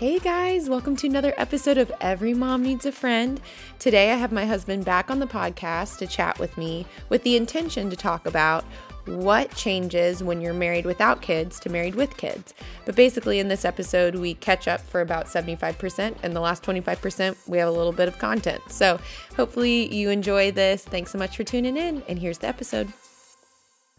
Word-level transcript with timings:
Hey 0.00 0.18
guys, 0.18 0.70
welcome 0.70 0.96
to 0.96 1.06
another 1.06 1.34
episode 1.36 1.76
of 1.76 1.92
Every 2.00 2.32
Mom 2.32 2.62
Needs 2.62 2.86
a 2.86 2.90
Friend. 2.90 3.38
Today 3.78 4.10
I 4.10 4.16
have 4.16 4.32
my 4.32 4.46
husband 4.46 4.86
back 4.86 5.10
on 5.10 5.18
the 5.18 5.26
podcast 5.26 5.98
to 5.98 6.06
chat 6.06 6.38
with 6.38 6.56
me 6.56 6.86
with 7.10 7.22
the 7.22 7.36
intention 7.36 7.90
to 7.90 7.96
talk 7.96 8.24
about 8.24 8.64
what 9.04 9.54
changes 9.54 10.22
when 10.22 10.40
you're 10.40 10.54
married 10.54 10.86
without 10.86 11.20
kids 11.20 11.60
to 11.60 11.68
married 11.68 11.96
with 11.96 12.16
kids. 12.16 12.54
But 12.86 12.96
basically, 12.96 13.40
in 13.40 13.48
this 13.48 13.66
episode, 13.66 14.14
we 14.14 14.32
catch 14.32 14.68
up 14.68 14.80
for 14.80 15.02
about 15.02 15.26
75%, 15.26 16.16
and 16.22 16.34
the 16.34 16.40
last 16.40 16.62
25%, 16.62 17.36
we 17.46 17.58
have 17.58 17.68
a 17.68 17.70
little 17.70 17.92
bit 17.92 18.08
of 18.08 18.18
content. 18.18 18.62
So 18.70 18.98
hopefully, 19.36 19.94
you 19.94 20.08
enjoy 20.08 20.50
this. 20.50 20.82
Thanks 20.82 21.10
so 21.10 21.18
much 21.18 21.36
for 21.36 21.44
tuning 21.44 21.76
in, 21.76 22.02
and 22.08 22.18
here's 22.18 22.38
the 22.38 22.48
episode. 22.48 22.90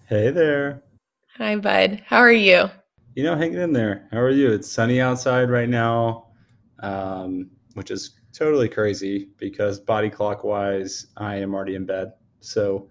Hey 0.08 0.32
there. 0.32 0.82
Hi, 1.38 1.58
bud. 1.58 2.02
How 2.08 2.18
are 2.18 2.34
you? 2.34 2.72
You 3.16 3.24
know, 3.24 3.36
hanging 3.36 3.60
in 3.60 3.74
there. 3.74 4.08
How 4.12 4.20
are 4.20 4.30
you? 4.30 4.52
It's 4.52 4.72
sunny 4.72 5.02
outside 5.02 5.50
right 5.50 5.68
now, 5.68 6.28
um, 6.80 7.50
which 7.74 7.92
is 7.92 8.22
totally 8.32 8.70
crazy 8.70 9.30
because 9.38 9.80
body 9.80 10.10
clockwise, 10.10 11.08
I 11.18 11.36
am 11.36 11.54
already 11.54 11.76
in 11.76 11.86
bed. 11.86 12.14
So, 12.40 12.90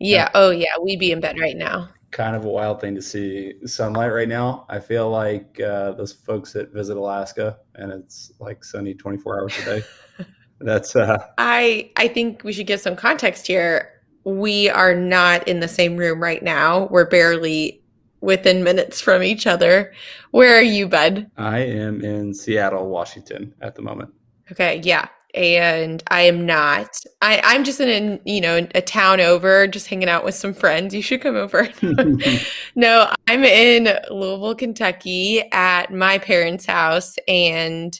yeah. 0.00 0.30
Oh, 0.34 0.50
yeah. 0.50 0.76
We'd 0.82 0.98
be 0.98 1.12
in 1.12 1.20
bed 1.20 1.38
right 1.38 1.56
now. 1.56 1.88
Kind 2.10 2.34
of 2.34 2.44
a 2.44 2.48
wild 2.48 2.80
thing 2.80 2.96
to 2.96 3.02
see 3.02 3.54
sunlight 3.64 4.12
right 4.12 4.28
now. 4.28 4.66
I 4.68 4.80
feel 4.80 5.08
like 5.08 5.60
uh, 5.60 5.92
those 5.92 6.12
folks 6.12 6.52
that 6.54 6.72
visit 6.72 6.96
Alaska 6.96 7.58
and 7.76 7.92
it's 7.92 8.32
like 8.40 8.64
sunny 8.64 8.94
24 8.94 9.40
hours 9.40 9.58
a 9.58 9.64
day. 9.64 9.82
That's. 10.60 10.96
Uh, 10.96 11.24
I 11.38 11.90
I 11.96 12.08
think 12.08 12.42
we 12.42 12.52
should 12.52 12.66
give 12.66 12.80
some 12.80 12.96
context 12.96 13.46
here. 13.46 13.92
We 14.24 14.68
are 14.68 14.94
not 14.94 15.46
in 15.48 15.60
the 15.60 15.68
same 15.68 15.96
room 15.96 16.22
right 16.22 16.42
now. 16.42 16.88
We're 16.90 17.08
barely 17.08 17.79
within 18.20 18.64
minutes 18.64 19.00
from 19.00 19.22
each 19.22 19.46
other. 19.46 19.92
Where 20.30 20.56
are 20.56 20.62
you, 20.62 20.88
bud? 20.88 21.30
I 21.36 21.60
am 21.60 22.04
in 22.04 22.34
Seattle, 22.34 22.88
Washington 22.88 23.54
at 23.60 23.74
the 23.74 23.82
moment. 23.82 24.12
Okay, 24.52 24.80
yeah. 24.84 25.08
And 25.32 26.02
I 26.08 26.22
am 26.22 26.44
not. 26.44 26.88
I, 27.22 27.40
I'm 27.44 27.62
just 27.62 27.80
in, 27.80 28.14
a, 28.14 28.20
you 28.24 28.40
know, 28.40 28.66
a 28.74 28.82
town 28.82 29.20
over, 29.20 29.68
just 29.68 29.86
hanging 29.86 30.08
out 30.08 30.24
with 30.24 30.34
some 30.34 30.52
friends. 30.52 30.92
You 30.92 31.02
should 31.02 31.22
come 31.22 31.36
over. 31.36 31.68
no, 32.74 33.12
I'm 33.28 33.44
in 33.44 33.96
Louisville, 34.10 34.56
Kentucky 34.56 35.40
at 35.52 35.92
my 35.92 36.18
parents' 36.18 36.66
house. 36.66 37.14
And 37.28 37.98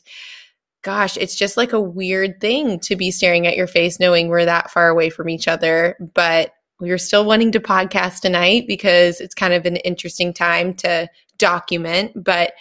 gosh, 0.82 1.16
it's 1.16 1.36
just 1.36 1.56
like 1.56 1.72
a 1.72 1.80
weird 1.80 2.40
thing 2.40 2.80
to 2.80 2.96
be 2.96 3.12
staring 3.12 3.46
at 3.46 3.56
your 3.56 3.68
face 3.68 4.00
knowing 4.00 4.28
we're 4.28 4.44
that 4.44 4.70
far 4.72 4.88
away 4.88 5.08
from 5.08 5.28
each 5.28 5.46
other. 5.46 5.96
But 6.14 6.52
we 6.80 6.90
are 6.90 6.98
still 6.98 7.24
wanting 7.24 7.52
to 7.52 7.60
podcast 7.60 8.20
tonight 8.20 8.64
because 8.66 9.20
it's 9.20 9.34
kind 9.34 9.52
of 9.52 9.66
an 9.66 9.76
interesting 9.76 10.32
time 10.32 10.74
to 10.74 11.08
document. 11.38 12.12
But 12.16 12.54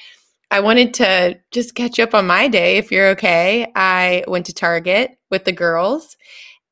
I 0.51 0.59
wanted 0.59 0.93
to 0.95 1.39
just 1.51 1.75
catch 1.75 1.99
up 1.99 2.13
on 2.13 2.27
my 2.27 2.47
day 2.47 2.77
if 2.77 2.91
you're 2.91 3.09
okay. 3.09 3.71
I 3.75 4.23
went 4.27 4.45
to 4.47 4.53
Target 4.53 5.17
with 5.29 5.45
the 5.45 5.51
girls 5.51 6.17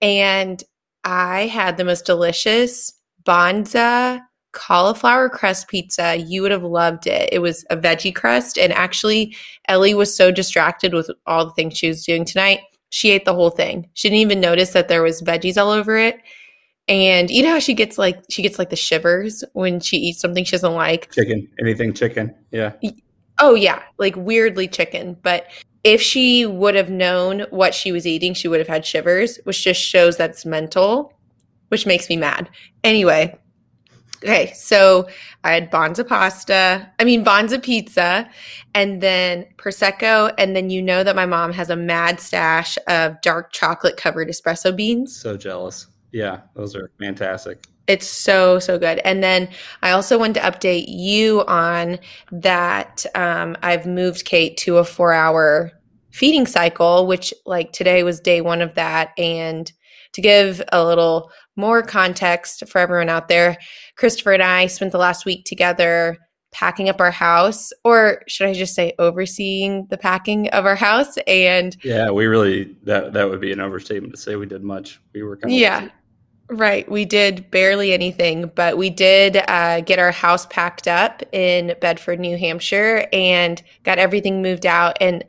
and 0.02 0.62
I 1.04 1.48
had 1.48 1.78
the 1.78 1.86
most 1.86 2.06
delicious 2.06 2.94
Banza 3.24 4.22
cauliflower 4.54 5.30
crust 5.30 5.68
pizza. 5.68 6.18
You 6.18 6.42
would 6.42 6.52
have 6.52 6.64
loved 6.64 7.06
it. 7.06 7.30
It 7.32 7.40
was 7.40 7.64
a 7.70 7.78
veggie 7.78 8.16
crust. 8.16 8.58
And 8.58 8.74
actually, 8.74 9.36
Ellie 9.68 9.94
was 9.94 10.16
so 10.16 10.32
distracted 10.32 10.94
with 10.94 11.12
all 11.28 11.46
the 11.46 11.54
things 11.54 11.78
she 11.78 11.88
was 11.88 12.04
doing 12.04 12.26
tonight. 12.26 12.62
She 12.90 13.12
ate 13.12 13.26
the 13.26 13.36
whole 13.36 13.52
thing. 13.52 13.90
She 13.94 14.10
didn't 14.10 14.22
even 14.22 14.40
notice 14.40 14.72
that 14.72 14.88
there 14.88 15.04
was 15.04 15.22
veggies 15.22 15.62
all 15.62 15.70
over 15.70 15.98
it. 15.98 16.18
And 16.88 17.30
you 17.30 17.44
know 17.44 17.52
how 17.52 17.60
she 17.60 17.74
gets 17.74 17.98
like 17.98 18.24
she 18.30 18.42
gets 18.42 18.58
like 18.58 18.70
the 18.70 18.78
shivers 18.78 19.44
when 19.54 19.80
she 19.80 19.98
eats 19.98 20.20
something 20.20 20.46
she 20.46 20.52
doesn't 20.52 20.74
like? 20.74 21.12
Chicken. 21.12 21.48
Anything 21.60 21.94
chicken. 21.94 22.34
Yeah. 22.52 22.74
Oh 23.40 23.56
yeah, 23.56 23.84
like 23.98 24.16
weirdly 24.16 24.68
chicken. 24.68 25.18
But 25.22 25.48
if 25.84 26.02
she 26.02 26.46
would 26.46 26.76
have 26.76 26.90
known 26.90 27.42
what 27.50 27.74
she 27.74 27.92
was 27.92 28.08
eating, 28.08 28.34
she 28.34 28.48
would 28.48 28.60
have 28.60 28.68
had 28.68 28.86
shivers, 28.86 29.38
which 29.44 29.64
just 29.64 29.82
shows 29.82 30.18
that's 30.18 30.46
mental, 30.46 31.14
which 31.68 31.86
makes 31.86 32.10
me 32.10 32.16
mad. 32.18 32.50
Anyway, 32.84 33.38
okay, 34.24 34.52
so 34.54 35.08
I 35.44 35.54
had 35.54 35.70
Banza 35.70 36.08
pasta, 36.08 36.90
I 37.00 37.04
mean 37.04 37.24
Banza 37.24 37.62
pizza, 37.62 38.30
and 38.74 39.02
then 39.02 39.46
Prosecco, 39.58 40.34
and 40.38 40.56
then 40.56 40.70
you 40.70 40.82
know 40.82 41.04
that 41.04 41.16
my 41.16 41.26
mom 41.26 41.52
has 41.54 41.70
a 41.70 41.76
mad 41.76 42.20
stash 42.20 42.78
of 42.88 43.20
dark 43.22 43.52
chocolate 43.52 43.98
covered 43.98 44.30
espresso 44.30 44.76
beans. 44.76 45.16
So 45.16 45.38
jealous. 45.38 45.88
Yeah, 46.12 46.42
those 46.56 46.76
are 46.76 46.92
fantastic. 47.00 47.60
It's 47.88 48.08
so, 48.08 48.60
so 48.60 48.78
good. 48.78 49.00
And 49.00 49.24
then 49.24 49.50
I 49.82 49.92
also 49.92 50.20
wanted 50.20 50.36
to 50.36 50.40
update 50.42 50.86
you 50.88 51.46
on 51.48 52.00
that 52.32 53.06
um, 53.16 53.56
I've 53.64 53.86
moved 53.86 54.26
Kate 54.26 54.58
to 54.58 54.78
a 54.78 54.84
four 54.84 55.14
hour 55.14 55.72
feeding 56.12 56.46
cycle, 56.46 57.08
which, 57.08 57.34
like, 57.46 57.72
today 57.72 58.04
was 58.04 58.20
day 58.20 58.42
one 58.42 58.62
of 58.62 58.76
that. 58.76 59.12
And 59.18 59.72
to 60.14 60.22
give 60.22 60.62
a 60.72 60.84
little 60.84 61.32
more 61.56 61.82
context 61.82 62.68
for 62.68 62.80
everyone 62.80 63.10
out 63.10 63.30
there, 63.30 63.58
Christopher 63.96 64.34
and 64.34 64.44
I 64.44 64.68
spent 64.68 64.92
the 64.92 64.98
last 64.98 65.26
week 65.26 65.46
together 65.46 66.18
packing 66.52 66.90
up 66.90 67.02
our 67.02 67.12
house 67.12 67.72
or 67.84 68.24
should 68.28 68.48
i 68.48 68.54
just 68.54 68.74
say 68.74 68.94
overseeing 69.00 69.86
the 69.90 69.98
packing 69.98 70.50
of 70.50 70.66
our 70.66 70.78
house 70.78 71.18
and 71.28 71.76
yeah 71.84 72.10
we 72.10 72.26
really 72.26 72.76
that 72.84 73.12
that 73.14 73.30
would 73.30 73.42
be 73.42 73.52
an 73.52 73.60
overstatement 73.60 74.14
to 74.14 74.20
say 74.20 74.36
we 74.38 74.46
did 74.46 74.64
much 74.64 75.00
we 75.14 75.22
were 75.22 75.36
kind 75.36 75.54
of 75.54 75.60
yeah 75.60 75.90
Right. 76.50 76.90
We 76.90 77.04
did 77.04 77.52
barely 77.52 77.92
anything, 77.92 78.50
but 78.56 78.78
we 78.78 78.90
did 78.90 79.38
uh, 79.50 79.82
get 79.82 80.00
our 80.00 80.14
house 80.14 80.46
packed 80.46 80.88
up 80.88 81.22
in 81.34 81.76
Bedford, 81.82 82.22
New 82.22 82.38
Hampshire, 82.38 83.08
and 83.12 83.62
got 83.84 83.98
everything 83.98 84.42
moved 84.42 84.66
out. 84.66 84.98
And 85.02 85.26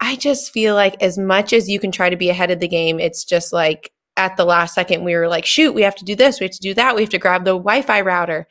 I 0.00 0.16
just 0.16 0.52
feel 0.52 0.74
like, 0.74 1.00
as 1.00 1.16
much 1.16 1.52
as 1.52 1.68
you 1.68 1.78
can 1.78 1.92
try 1.92 2.10
to 2.10 2.16
be 2.16 2.28
ahead 2.28 2.50
of 2.50 2.58
the 2.58 2.66
game, 2.66 2.98
it's 2.98 3.24
just 3.24 3.52
like 3.52 3.92
at 4.16 4.36
the 4.36 4.44
last 4.44 4.74
second, 4.74 5.04
we 5.04 5.14
were 5.14 5.28
like, 5.28 5.46
shoot, 5.46 5.72
we 5.72 5.82
have 5.82 5.94
to 5.94 6.04
do 6.04 6.16
this, 6.16 6.40
we 6.40 6.44
have 6.44 6.54
to 6.54 6.60
do 6.60 6.74
that, 6.74 6.96
we 6.96 7.02
have 7.02 7.10
to 7.10 7.18
grab 7.18 7.44
the 7.44 7.52
Wi 7.52 7.82
Fi 7.82 8.00
router. 8.00 8.48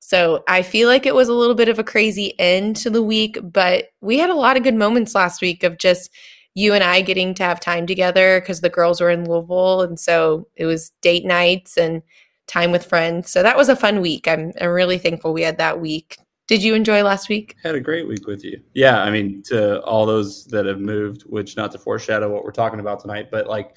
So 0.00 0.44
I 0.48 0.60
feel 0.60 0.88
like 0.88 1.06
it 1.06 1.14
was 1.14 1.28
a 1.28 1.34
little 1.34 1.54
bit 1.54 1.70
of 1.70 1.78
a 1.78 1.84
crazy 1.84 2.38
end 2.38 2.76
to 2.76 2.90
the 2.90 3.02
week, 3.02 3.38
but 3.42 3.86
we 4.02 4.18
had 4.18 4.30
a 4.30 4.34
lot 4.34 4.58
of 4.58 4.62
good 4.62 4.74
moments 4.74 5.14
last 5.14 5.40
week 5.40 5.62
of 5.62 5.78
just 5.78 6.10
you 6.58 6.74
and 6.74 6.82
I 6.82 7.02
getting 7.02 7.34
to 7.34 7.44
have 7.44 7.60
time 7.60 7.86
together 7.86 8.40
because 8.40 8.60
the 8.60 8.68
girls 8.68 9.00
were 9.00 9.10
in 9.10 9.28
Louisville. 9.30 9.82
And 9.82 9.98
so 9.98 10.48
it 10.56 10.66
was 10.66 10.90
date 11.02 11.24
nights 11.24 11.76
and 11.76 12.02
time 12.48 12.72
with 12.72 12.84
friends. 12.84 13.30
So 13.30 13.44
that 13.44 13.56
was 13.56 13.68
a 13.68 13.76
fun 13.76 14.00
week. 14.00 14.26
I'm, 14.26 14.52
I'm 14.60 14.70
really 14.70 14.98
thankful 14.98 15.32
we 15.32 15.42
had 15.42 15.58
that 15.58 15.80
week. 15.80 16.18
Did 16.48 16.64
you 16.64 16.74
enjoy 16.74 17.04
last 17.04 17.28
week? 17.28 17.54
Had 17.62 17.76
a 17.76 17.80
great 17.80 18.08
week 18.08 18.26
with 18.26 18.42
you. 18.42 18.60
Yeah. 18.74 19.02
I 19.02 19.10
mean, 19.10 19.40
to 19.44 19.80
all 19.82 20.04
those 20.04 20.46
that 20.46 20.66
have 20.66 20.80
moved, 20.80 21.22
which 21.26 21.56
not 21.56 21.70
to 21.72 21.78
foreshadow 21.78 22.28
what 22.28 22.42
we're 22.42 22.50
talking 22.50 22.80
about 22.80 22.98
tonight, 22.98 23.30
but 23.30 23.46
like 23.46 23.76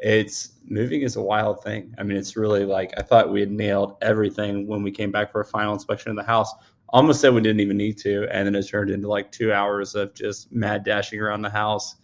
it's 0.00 0.54
moving 0.64 1.02
is 1.02 1.14
a 1.14 1.22
wild 1.22 1.62
thing. 1.62 1.94
I 1.98 2.02
mean, 2.02 2.16
it's 2.16 2.36
really 2.36 2.64
like 2.64 2.92
I 2.98 3.02
thought 3.02 3.30
we 3.30 3.40
had 3.40 3.52
nailed 3.52 3.96
everything 4.02 4.66
when 4.66 4.82
we 4.82 4.90
came 4.90 5.12
back 5.12 5.30
for 5.30 5.42
a 5.42 5.44
final 5.44 5.72
inspection 5.72 6.10
of 6.10 6.16
the 6.16 6.24
house. 6.24 6.52
Almost 6.88 7.20
said 7.20 7.32
we 7.32 7.42
didn't 7.42 7.60
even 7.60 7.76
need 7.76 7.98
to, 7.98 8.26
and 8.32 8.46
then 8.46 8.54
it 8.54 8.66
turned 8.66 8.90
into 8.90 9.08
like 9.08 9.30
two 9.30 9.52
hours 9.52 9.94
of 9.94 10.14
just 10.14 10.50
mad 10.50 10.84
dashing 10.84 11.20
around 11.20 11.42
the 11.42 11.50
house 11.50 11.96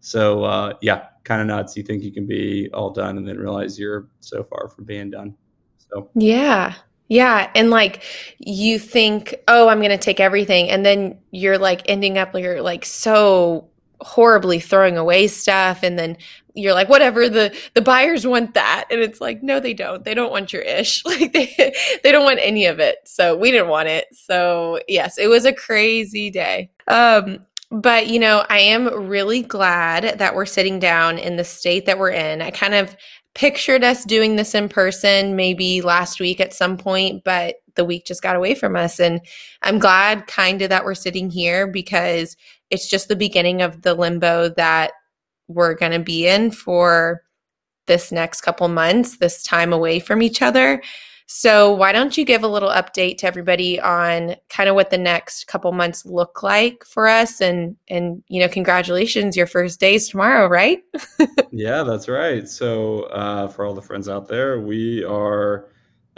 so 0.00 0.44
uh, 0.44 0.74
yeah, 0.80 1.06
kind 1.24 1.40
of 1.40 1.46
nuts. 1.46 1.76
You 1.76 1.82
think 1.82 2.02
you 2.02 2.12
can 2.12 2.26
be 2.26 2.70
all 2.72 2.90
done 2.90 3.18
and 3.18 3.26
then 3.26 3.38
realize 3.38 3.78
you're 3.78 4.08
so 4.20 4.42
far 4.42 4.68
from 4.68 4.84
being 4.84 5.10
done. 5.10 5.34
So 5.90 6.10
yeah. 6.14 6.74
Yeah. 7.08 7.50
And 7.54 7.70
like 7.70 8.02
you 8.38 8.78
think, 8.78 9.34
oh, 9.48 9.68
I'm 9.68 9.78
going 9.78 9.90
to 9.90 9.98
take 9.98 10.20
everything. 10.20 10.68
And 10.70 10.84
then 10.84 11.18
you're 11.30 11.58
like 11.58 11.82
ending 11.86 12.18
up, 12.18 12.34
you're 12.34 12.60
like 12.60 12.84
so 12.84 13.68
horribly 14.00 14.60
throwing 14.60 14.96
away 14.98 15.26
stuff. 15.26 15.82
And 15.82 15.98
then 15.98 16.18
you're 16.54 16.74
like, 16.74 16.88
whatever, 16.88 17.28
the, 17.28 17.56
the 17.74 17.80
buyers 17.80 18.26
want 18.26 18.54
that. 18.54 18.86
And 18.90 19.00
it's 19.00 19.20
like, 19.20 19.42
no, 19.42 19.58
they 19.58 19.72
don't. 19.72 20.04
They 20.04 20.12
don't 20.12 20.30
want 20.30 20.52
your 20.52 20.62
ish. 20.62 21.02
Like 21.06 21.32
they, 21.32 21.74
they 22.02 22.12
don't 22.12 22.24
want 22.24 22.40
any 22.42 22.66
of 22.66 22.78
it. 22.78 22.98
So 23.04 23.36
we 23.36 23.50
didn't 23.50 23.68
want 23.68 23.88
it. 23.88 24.06
So 24.12 24.80
yes, 24.86 25.16
it 25.18 25.28
was 25.28 25.46
a 25.46 25.52
crazy 25.52 26.30
day. 26.30 26.70
Um, 26.88 27.38
but, 27.70 28.08
you 28.08 28.18
know, 28.18 28.44
I 28.48 28.60
am 28.60 29.08
really 29.08 29.42
glad 29.42 30.18
that 30.18 30.34
we're 30.34 30.46
sitting 30.46 30.78
down 30.78 31.18
in 31.18 31.36
the 31.36 31.44
state 31.44 31.86
that 31.86 31.98
we're 31.98 32.10
in. 32.10 32.40
I 32.40 32.50
kind 32.50 32.74
of 32.74 32.96
pictured 33.34 33.84
us 33.84 34.04
doing 34.04 34.36
this 34.36 34.54
in 34.54 34.68
person 34.68 35.36
maybe 35.36 35.82
last 35.82 36.18
week 36.18 36.40
at 36.40 36.54
some 36.54 36.76
point, 36.76 37.22
but 37.24 37.56
the 37.76 37.84
week 37.84 38.04
just 38.04 38.22
got 38.22 38.36
away 38.36 38.54
from 38.54 38.74
us. 38.74 38.98
And 38.98 39.20
I'm 39.62 39.78
glad 39.78 40.26
kind 40.26 40.62
of 40.62 40.70
that 40.70 40.84
we're 40.84 40.94
sitting 40.94 41.30
here 41.30 41.66
because 41.66 42.36
it's 42.70 42.88
just 42.88 43.08
the 43.08 43.16
beginning 43.16 43.62
of 43.62 43.82
the 43.82 43.94
limbo 43.94 44.48
that 44.50 44.92
we're 45.46 45.74
going 45.74 45.92
to 45.92 46.00
be 46.00 46.26
in 46.26 46.50
for 46.50 47.22
this 47.86 48.10
next 48.10 48.40
couple 48.40 48.68
months, 48.68 49.18
this 49.18 49.42
time 49.42 49.72
away 49.72 50.00
from 50.00 50.22
each 50.22 50.42
other. 50.42 50.82
So, 51.30 51.70
why 51.72 51.92
don't 51.92 52.16
you 52.16 52.24
give 52.24 52.42
a 52.42 52.48
little 52.48 52.70
update 52.70 53.18
to 53.18 53.26
everybody 53.26 53.78
on 53.78 54.34
kind 54.48 54.66
of 54.66 54.74
what 54.74 54.88
the 54.88 54.96
next 54.96 55.46
couple 55.46 55.70
months 55.72 56.06
look 56.06 56.42
like 56.42 56.84
for 56.86 57.06
us 57.06 57.42
and 57.42 57.76
and 57.88 58.22
you 58.28 58.40
know, 58.40 58.48
congratulations 58.48 59.36
your 59.36 59.46
first 59.46 59.78
days 59.78 60.08
tomorrow, 60.08 60.48
right? 60.48 60.82
yeah, 61.52 61.82
that's 61.82 62.08
right. 62.08 62.48
So, 62.48 63.02
uh, 63.04 63.46
for 63.48 63.66
all 63.66 63.74
the 63.74 63.82
friends 63.82 64.08
out 64.08 64.26
there, 64.26 64.60
we 64.60 65.04
are 65.04 65.68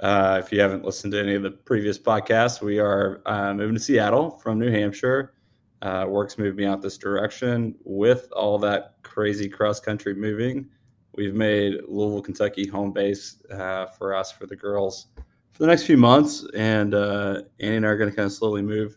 uh, 0.00 0.40
if 0.44 0.52
you 0.52 0.60
haven't 0.60 0.84
listened 0.84 1.12
to 1.12 1.20
any 1.20 1.34
of 1.34 1.42
the 1.42 1.50
previous 1.50 1.98
podcasts, 1.98 2.62
we 2.62 2.78
are 2.78 3.20
uh, 3.26 3.52
moving 3.52 3.74
to 3.74 3.80
Seattle 3.80 4.30
from 4.30 4.60
New 4.60 4.70
Hampshire. 4.70 5.34
uh, 5.82 6.06
work's 6.08 6.38
moved 6.38 6.56
me 6.56 6.66
out 6.66 6.82
this 6.82 6.96
direction. 6.98 7.74
With 7.84 8.30
all 8.32 8.58
that 8.60 8.94
crazy 9.02 9.48
cross 9.48 9.80
country 9.80 10.14
moving, 10.14 10.68
we've 11.14 11.34
made 11.34 11.74
Louisville, 11.88 12.22
Kentucky 12.22 12.66
home 12.66 12.92
base 12.92 13.42
uh, 13.50 13.86
for 13.86 14.14
us 14.14 14.30
for 14.32 14.46
the 14.46 14.56
girls 14.56 15.08
for 15.52 15.64
the 15.64 15.66
next 15.66 15.84
few 15.84 15.96
months, 15.96 16.46
and 16.54 16.94
uh, 16.94 17.42
Annie 17.60 17.76
and 17.76 17.86
I 17.86 17.90
are 17.90 17.96
going 17.96 18.10
to 18.10 18.16
kind 18.16 18.26
of 18.26 18.32
slowly 18.32 18.62
move 18.62 18.96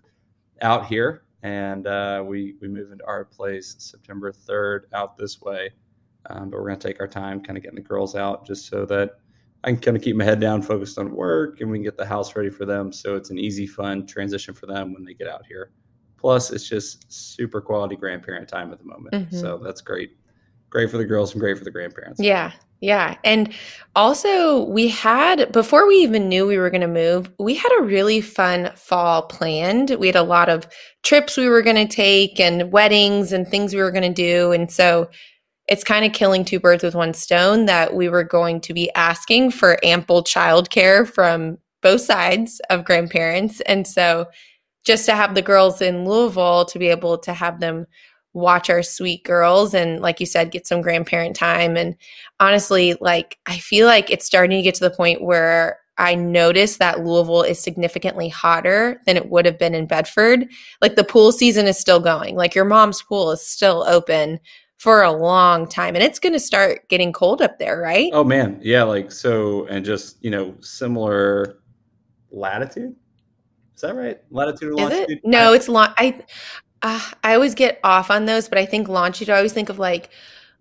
out 0.61 0.85
here, 0.85 1.23
and 1.41 1.87
uh, 1.87 2.23
we 2.25 2.55
we 2.61 2.67
move 2.67 2.91
into 2.91 3.05
our 3.05 3.25
place 3.25 3.75
September 3.79 4.31
third 4.31 4.87
out 4.93 5.17
this 5.17 5.41
way. 5.41 5.71
Um, 6.29 6.49
but 6.49 6.57
we're 6.57 6.67
going 6.67 6.79
to 6.79 6.87
take 6.87 7.01
our 7.01 7.07
time, 7.07 7.41
kind 7.41 7.57
of 7.57 7.63
getting 7.63 7.75
the 7.75 7.81
girls 7.81 8.15
out, 8.15 8.47
just 8.47 8.67
so 8.67 8.85
that 8.85 9.17
I 9.65 9.71
can 9.71 9.79
kind 9.81 9.97
of 9.97 10.03
keep 10.03 10.15
my 10.15 10.23
head 10.23 10.39
down, 10.39 10.61
focused 10.61 10.97
on 10.97 11.13
work, 11.13 11.59
and 11.59 11.69
we 11.69 11.77
can 11.77 11.83
get 11.83 11.97
the 11.97 12.05
house 12.05 12.35
ready 12.35 12.49
for 12.49 12.65
them. 12.65 12.93
So 12.93 13.15
it's 13.15 13.29
an 13.29 13.37
easy, 13.37 13.67
fun 13.67 14.05
transition 14.05 14.53
for 14.53 14.65
them 14.65 14.93
when 14.93 15.03
they 15.03 15.13
get 15.13 15.27
out 15.27 15.45
here. 15.45 15.71
Plus, 16.17 16.51
it's 16.51 16.67
just 16.67 17.11
super 17.11 17.59
quality 17.59 17.97
grandparent 17.97 18.47
time 18.47 18.71
at 18.71 18.79
the 18.79 18.85
moment. 18.85 19.13
Mm-hmm. 19.13 19.37
So 19.37 19.57
that's 19.57 19.81
great. 19.81 20.15
Great 20.73 20.89
for 20.89 20.97
the 20.97 21.05
girls 21.05 21.33
and 21.33 21.39
great 21.39 21.55
for 21.55 21.63
the 21.63 21.69
grandparents. 21.69 22.19
Yeah. 22.19 22.51
Yeah. 22.81 23.15
And 23.23 23.53
also, 23.95 24.65
we 24.65 24.87
had, 24.87 25.51
before 25.51 25.87
we 25.87 25.97
even 25.97 26.27
knew 26.27 26.47
we 26.47 26.57
were 26.57 26.71
going 26.71 26.81
to 26.81 26.87
move, 26.87 27.29
we 27.37 27.53
had 27.53 27.71
a 27.79 27.83
really 27.83 28.21
fun 28.21 28.71
fall 28.75 29.21
planned. 29.27 29.91
We 29.91 30.07
had 30.07 30.15
a 30.15 30.23
lot 30.23 30.49
of 30.49 30.67
trips 31.03 31.37
we 31.37 31.47
were 31.47 31.61
going 31.61 31.75
to 31.75 31.87
take 31.87 32.39
and 32.39 32.71
weddings 32.71 33.31
and 33.31 33.47
things 33.47 33.75
we 33.75 33.81
were 33.81 33.91
going 33.91 34.01
to 34.01 34.09
do. 34.09 34.51
And 34.51 34.71
so 34.71 35.11
it's 35.67 35.83
kind 35.83 36.05
of 36.05 36.11
killing 36.11 36.43
two 36.43 36.59
birds 36.59 36.83
with 36.83 36.95
one 36.95 37.13
stone 37.13 37.67
that 37.67 37.93
we 37.93 38.09
were 38.09 38.23
going 38.23 38.59
to 38.61 38.73
be 38.73 38.91
asking 38.95 39.51
for 39.51 39.77
ample 39.85 40.23
childcare 40.23 41.07
from 41.07 41.59
both 41.83 42.01
sides 42.01 42.59
of 42.71 42.83
grandparents. 42.83 43.61
And 43.61 43.85
so 43.85 44.25
just 44.83 45.05
to 45.05 45.15
have 45.15 45.35
the 45.35 45.43
girls 45.43 45.81
in 45.81 46.03
Louisville 46.03 46.65
to 46.65 46.79
be 46.79 46.87
able 46.87 47.19
to 47.19 47.31
have 47.31 47.59
them 47.59 47.85
watch 48.33 48.69
our 48.69 48.81
sweet 48.81 49.23
girls 49.23 49.73
and 49.73 50.01
like 50.01 50.19
you 50.19 50.25
said 50.25 50.51
get 50.51 50.67
some 50.67 50.81
grandparent 50.81 51.35
time 51.35 51.77
and 51.77 51.95
honestly 52.39 52.95
like 52.99 53.37
I 53.45 53.57
feel 53.57 53.85
like 53.85 54.09
it's 54.09 54.25
starting 54.25 54.57
to 54.57 54.63
get 54.63 54.75
to 54.75 54.83
the 54.83 54.95
point 54.95 55.21
where 55.21 55.79
I 55.97 56.15
notice 56.15 56.77
that 56.77 57.05
Louisville 57.05 57.43
is 57.43 57.59
significantly 57.59 58.27
hotter 58.27 58.99
than 59.05 59.15
it 59.15 59.29
would 59.29 59.45
have 59.45 59.59
been 59.59 59.75
in 59.75 59.85
Bedford. 59.85 60.47
Like 60.81 60.95
the 60.95 61.03
pool 61.03 61.31
season 61.31 61.67
is 61.67 61.77
still 61.77 61.99
going. 61.99 62.35
Like 62.35 62.55
your 62.55 62.65
mom's 62.65 63.03
pool 63.03 63.31
is 63.31 63.45
still 63.45 63.85
open 63.87 64.39
for 64.77 65.03
a 65.03 65.11
long 65.11 65.67
time 65.67 65.93
and 65.93 66.03
it's 66.03 66.17
going 66.17 66.33
to 66.33 66.39
start 66.39 66.89
getting 66.89 67.13
cold 67.13 67.43
up 67.43 67.59
there, 67.59 67.79
right? 67.79 68.09
Oh 68.11 68.23
man. 68.23 68.59
Yeah, 68.63 68.83
like 68.83 69.11
so 69.11 69.67
and 69.67 69.85
just, 69.85 70.17
you 70.23 70.31
know, 70.31 70.55
similar 70.61 71.59
latitude 72.31 72.95
is 73.75 73.81
that 73.81 73.95
right? 73.95 74.19
Latitude 74.29 74.71
or 74.71 74.75
longitude? 74.75 75.17
It? 75.17 75.21
No, 75.23 75.53
it's 75.53 75.67
long. 75.67 75.93
I 75.97 76.23
uh, 76.83 76.99
I 77.23 77.33
always 77.33 77.55
get 77.55 77.79
off 77.83 78.11
on 78.11 78.25
those, 78.25 78.49
but 78.49 78.57
I 78.57 78.65
think 78.65 78.89
longitude. 78.89 79.29
I 79.29 79.37
always 79.37 79.53
think 79.53 79.69
of 79.69 79.79
like 79.79 80.09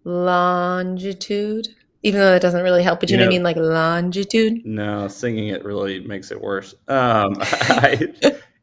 longitude, 0.04 1.68
even 2.04 2.20
though 2.20 2.30
that 2.30 2.40
doesn't 2.40 2.62
really 2.62 2.84
help. 2.84 3.00
But 3.00 3.10
you, 3.10 3.14
you 3.14 3.18
know, 3.18 3.24
know, 3.24 3.28
what 3.28 3.34
I 3.34 3.36
mean, 3.36 3.42
like 3.42 3.56
longitude. 3.56 4.64
No, 4.64 5.08
singing 5.08 5.48
it 5.48 5.64
really 5.64 6.00
makes 6.00 6.30
it 6.30 6.40
worse. 6.40 6.74
Um, 6.86 7.34
I, 7.40 8.12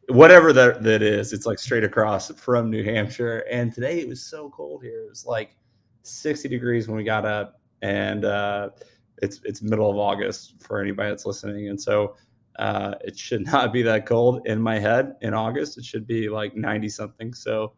whatever 0.08 0.54
that 0.54 0.84
that 0.84 1.02
is, 1.02 1.34
it's 1.34 1.46
like 1.46 1.60
straight 1.60 1.84
across 1.84 2.32
from 2.32 2.70
New 2.70 2.84
Hampshire. 2.84 3.46
And 3.52 3.74
today 3.74 4.00
it 4.00 4.08
was 4.08 4.22
so 4.22 4.50
cold 4.50 4.82
here. 4.82 5.04
It 5.06 5.10
was 5.10 5.26
like 5.26 5.56
60 6.04 6.48
degrees 6.48 6.88
when 6.88 6.96
we 6.96 7.04
got 7.04 7.26
up, 7.26 7.60
and 7.82 8.24
uh, 8.24 8.70
it's 9.22 9.42
it's 9.44 9.62
middle 9.62 9.90
of 9.90 9.98
August 9.98 10.56
for 10.62 10.82
anybody 10.82 11.10
that's 11.10 11.26
listening, 11.26 11.68
and 11.68 11.80
so 11.80 12.16
uh, 12.60 12.96
it 13.02 13.18
should 13.18 13.46
not 13.52 13.74
be 13.74 13.82
that 13.82 14.06
cold 14.06 14.46
in 14.46 14.62
my 14.62 14.78
head 14.78 15.16
in 15.22 15.34
August. 15.34 15.78
It 15.78 15.86
should 15.86 16.06
be 16.06 16.30
like 16.30 16.56
90 16.56 16.90
something. 16.90 17.34
So 17.34 17.74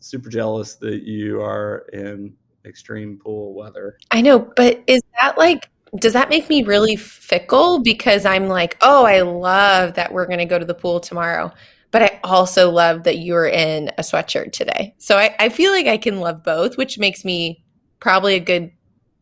super 0.00 0.28
jealous 0.28 0.74
that 0.76 1.02
you 1.04 1.40
are 1.40 1.86
in 1.92 2.34
extreme 2.66 3.18
pool 3.18 3.54
weather. 3.54 3.96
I 4.10 4.20
know, 4.20 4.38
but 4.38 4.82
is 4.86 5.02
that 5.20 5.38
like 5.38 5.70
does 5.96 6.12
that 6.12 6.28
make 6.28 6.48
me 6.48 6.64
really 6.64 6.96
fickle 6.96 7.80
because 7.80 8.26
I'm 8.26 8.48
like, 8.48 8.76
"Oh, 8.80 9.04
I 9.04 9.20
love 9.20 9.94
that 9.94 10.12
we're 10.12 10.26
going 10.26 10.40
to 10.40 10.44
go 10.44 10.58
to 10.58 10.64
the 10.64 10.74
pool 10.74 10.98
tomorrow." 10.98 11.52
But 11.92 12.02
I 12.02 12.20
also 12.24 12.70
love 12.70 13.04
that 13.04 13.18
you're 13.18 13.46
in 13.46 13.90
a 13.96 14.02
sweatshirt 14.02 14.50
today. 14.50 14.96
So 14.98 15.16
I, 15.16 15.36
I 15.38 15.48
feel 15.48 15.70
like 15.70 15.86
I 15.86 15.96
can 15.96 16.18
love 16.18 16.42
both, 16.42 16.76
which 16.76 16.98
makes 16.98 17.24
me 17.24 17.64
probably 18.00 18.34
a 18.34 18.40
good 18.40 18.72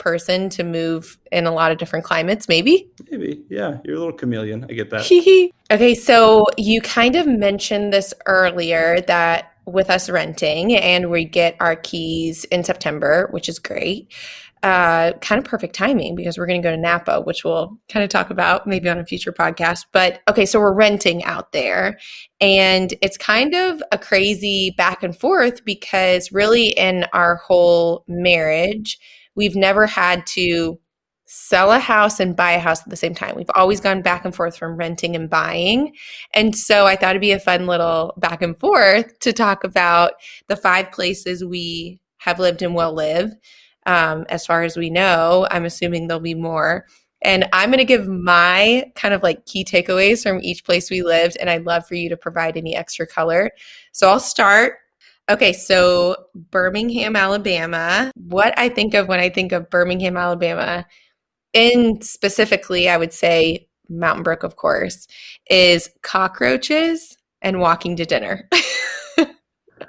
person 0.03 0.49
to 0.51 0.65
move 0.65 1.17
in 1.31 1.47
a 1.47 1.53
lot 1.53 1.73
of 1.73 1.79
different 1.79 2.05
climates, 2.05 2.49
maybe? 2.49 2.91
Maybe. 3.11 3.43
Yeah. 3.49 3.79
You're 3.85 3.97
a 3.97 3.99
little 3.99 4.13
chameleon. 4.13 4.67
I 4.69 4.73
get 4.73 4.91
that. 4.91 5.05
okay. 5.71 5.95
So 5.95 6.47
you 6.59 6.81
kind 6.81 7.17
of 7.17 7.27
mentioned 7.27 7.93
this 7.93 8.13
earlier 8.27 9.01
that 9.03 9.53
with 9.67 9.91
us 9.91 10.11
renting 10.11 10.75
and 10.75 11.11
we 11.11 11.25
get 11.25 11.57
our 11.61 11.77
keys 11.77 12.45
in 12.47 12.65
September, 12.65 13.29
which 13.31 13.49
is 13.49 13.59
great. 13.59 14.13
Uh, 14.65 15.13
kind 15.15 15.41
of 15.41 15.45
perfect 15.45 15.75
timing 15.75 16.15
because 16.15 16.39
we're 16.39 16.47
going 16.47 16.61
to 16.61 16.67
go 16.67 16.71
to 16.71 16.81
Napa, 16.81 17.21
which 17.23 17.43
we'll 17.43 17.77
kind 17.89 18.05
of 18.05 18.11
talk 18.11 18.31
about 18.31 18.65
maybe 18.65 18.89
on 18.89 18.99
a 18.99 19.05
future 19.05 19.33
podcast. 19.33 19.87
But 19.93 20.21
okay, 20.31 20.47
so 20.47 20.61
we're 20.61 20.73
renting 20.73 21.25
out 21.25 21.51
there, 21.51 21.99
and 22.41 22.95
it's 23.03 23.17
kind 23.17 23.57
of 23.57 23.83
a 23.91 23.99
crazy 23.99 24.71
back 24.77 25.03
and 25.03 25.19
forth 25.19 25.65
because 25.65 26.31
really 26.31 26.69
in 26.69 27.07
our 27.13 27.37
whole 27.37 28.05
marriage, 28.07 29.01
We've 29.35 29.57
never 29.57 29.87
had 29.87 30.27
to 30.29 30.79
sell 31.35 31.73
a 31.73 31.79
house 31.79 32.21
and 32.21 32.37
buy 32.37 32.53
a 32.53 32.59
house 32.59 32.83
at 32.83 32.91
the 32.91 32.97
same 32.97 33.15
time. 33.15 33.35
We've 33.35 33.51
always 33.55 33.81
gone 33.81 34.03
back 34.03 34.27
and 34.27 34.35
forth 34.35 34.57
from 34.57 34.77
renting 34.77 35.17
and 35.17 35.31
buying. 35.31 35.95
And 36.35 36.55
so 36.55 36.87
I 36.87 36.95
thought 36.95 37.11
it'd 37.11 37.23
be 37.23 37.33
a 37.33 37.41
fun 37.41 37.67
little 37.67 38.13
back 38.19 38.43
and 38.43 38.59
forth 38.61 39.19
to 39.21 39.33
talk 39.33 39.65
about 39.65 40.13
the 40.49 40.57
five 40.57 40.93
places 40.93 41.43
we 41.43 42.01
have 42.19 42.39
lived 42.39 42.61
and 42.61 42.75
will 42.75 42.93
live. 42.93 43.33
Um, 43.87 44.27
as 44.29 44.45
far 44.45 44.63
as 44.63 44.77
we 44.77 44.91
know, 44.91 45.47
I'm 45.51 45.65
assuming 45.65 46.07
there'll 46.07 46.21
be 46.21 46.35
more. 46.35 46.87
And 47.23 47.49
I'm 47.53 47.71
going 47.71 47.79
to 47.79 47.85
give 47.85 48.09
my 48.09 48.93
kind 48.95 49.15
of 49.15 49.23
like 49.23 49.47
key 49.47 49.65
takeaways 49.65 50.23
from 50.23 50.41
each 50.43 50.65
place 50.65 50.91
we 50.91 51.03
lived. 51.03 51.37
And 51.39 51.49
I'd 51.49 51.65
love 51.65 51.87
for 51.87 51.95
you 51.95 52.09
to 52.11 52.17
provide 52.17 52.57
any 52.57 52.77
extra 52.77 53.07
color. 53.07 53.51
So 53.93 54.11
I'll 54.11 54.21
start 54.21 54.75
Okay, 55.33 55.55
so 55.55 56.17
Birmingham, 56.35 57.17
Alabama. 57.17 58.13
What 58.17 58.53
I 58.59 58.69
think 58.69 58.93
of 58.93 59.09
when 59.09 59.19
I 59.19 59.31
think 59.31 59.53
of 59.53 59.71
Birmingham, 59.71 60.17
Alabama, 60.17 60.87
and 61.55 62.05
specifically, 62.05 62.89
I 62.89 62.99
would 62.99 63.15
say 63.15 63.67
Mountain 63.89 64.25
Brook, 64.25 64.43
of 64.43 64.57
course, 64.57 65.07
is 65.49 65.89
cockroaches 66.03 67.17
and 67.41 67.61
walking 67.61 67.97
to 67.97 68.05
dinner. 68.05 68.47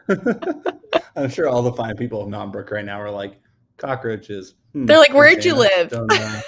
I'm 1.16 1.30
sure 1.30 1.50
all 1.50 1.62
the 1.62 1.74
fine 1.74 1.98
people 1.98 2.22
of 2.22 2.30
Mountain 2.30 2.52
Brook 2.52 2.72
right 2.72 2.86
now 2.86 3.02
are 3.02 3.12
like, 3.12 3.40
cockroaches. 3.78 4.56
Hmm, 4.72 4.86
They're 4.86 4.98
like, 4.98 5.14
where'd 5.14 5.44
you 5.44 5.56
live? 5.56 5.90
Don't, 5.90 6.12
uh, 6.12 6.42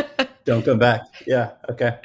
don't 0.44 0.64
come 0.64 0.78
back. 0.78 1.02
Yeah, 1.26 1.52
okay. 1.70 1.98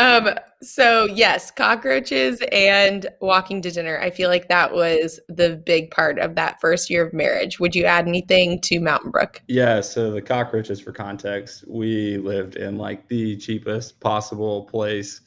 Um, 0.00 0.30
so 0.62 1.04
yes, 1.04 1.50
cockroaches 1.50 2.40
and 2.52 3.06
walking 3.20 3.60
to 3.60 3.70
dinner. 3.70 3.98
I 3.98 4.08
feel 4.08 4.30
like 4.30 4.48
that 4.48 4.72
was 4.72 5.20
the 5.28 5.56
big 5.56 5.90
part 5.90 6.18
of 6.18 6.36
that 6.36 6.58
first 6.58 6.88
year 6.88 7.06
of 7.06 7.12
marriage. 7.12 7.60
Would 7.60 7.74
you 7.74 7.84
add 7.84 8.08
anything 8.08 8.62
to 8.62 8.80
Mountain 8.80 9.10
Brook? 9.10 9.42
Yeah, 9.46 9.82
so 9.82 10.10
the 10.10 10.22
cockroaches 10.22 10.80
for 10.80 10.90
context, 10.90 11.64
we 11.68 12.16
lived 12.16 12.56
in 12.56 12.78
like 12.78 13.08
the 13.08 13.36
cheapest 13.36 14.00
possible 14.00 14.64
place 14.64 15.20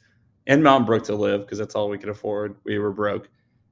in 0.48 0.60
Mountain 0.60 0.86
Brook 0.86 1.04
to 1.04 1.14
live 1.14 1.42
because 1.42 1.58
that's 1.58 1.76
all 1.76 1.88
we 1.88 1.96
could 1.96 2.08
afford. 2.08 2.56
We 2.64 2.80
were 2.80 2.92
broke. 2.92 3.28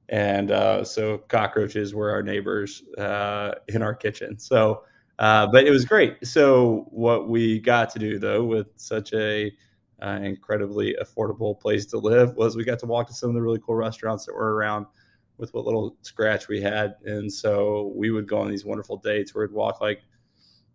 And 0.07 0.51
uh, 0.51 0.85
so 0.85 1.17
cockroaches 1.17 1.93
were 1.93 2.11
our 2.11 2.23
neighbors 2.23 2.81
uh, 2.97 3.55
in 3.67 3.81
our 3.81 3.93
kitchen. 3.93 4.39
So, 4.39 4.83
uh, 5.19 5.47
but 5.47 5.65
it 5.65 5.69
was 5.69 5.83
great. 5.83 6.25
So, 6.25 6.87
what 6.91 7.27
we 7.27 7.59
got 7.59 7.89
to 7.91 7.99
do 7.99 8.19
though, 8.19 8.45
with 8.45 8.67
such 8.77 9.13
a 9.13 9.51
uh, 10.01 10.19
incredibly 10.21 10.95
affordable 11.01 11.59
place 11.59 11.85
to 11.87 11.97
live 11.97 12.35
was 12.35 12.55
we 12.55 12.63
got 12.63 12.79
to 12.79 12.85
walk 12.85 13.07
to 13.07 13.13
some 13.13 13.29
of 13.29 13.35
the 13.35 13.41
really 13.41 13.59
cool 13.65 13.75
restaurants 13.75 14.25
that 14.25 14.35
were 14.35 14.55
around 14.55 14.85
with 15.37 15.53
what 15.53 15.65
little 15.65 15.95
scratch 16.01 16.47
we 16.47 16.61
had. 16.61 16.95
And 17.05 17.31
so 17.31 17.91
we 17.95 18.11
would 18.11 18.27
go 18.27 18.39
on 18.39 18.49
these 18.49 18.65
wonderful 18.65 18.97
dates 18.97 19.33
where 19.33 19.47
we'd 19.47 19.53
walk 19.53 19.81
like, 19.81 20.03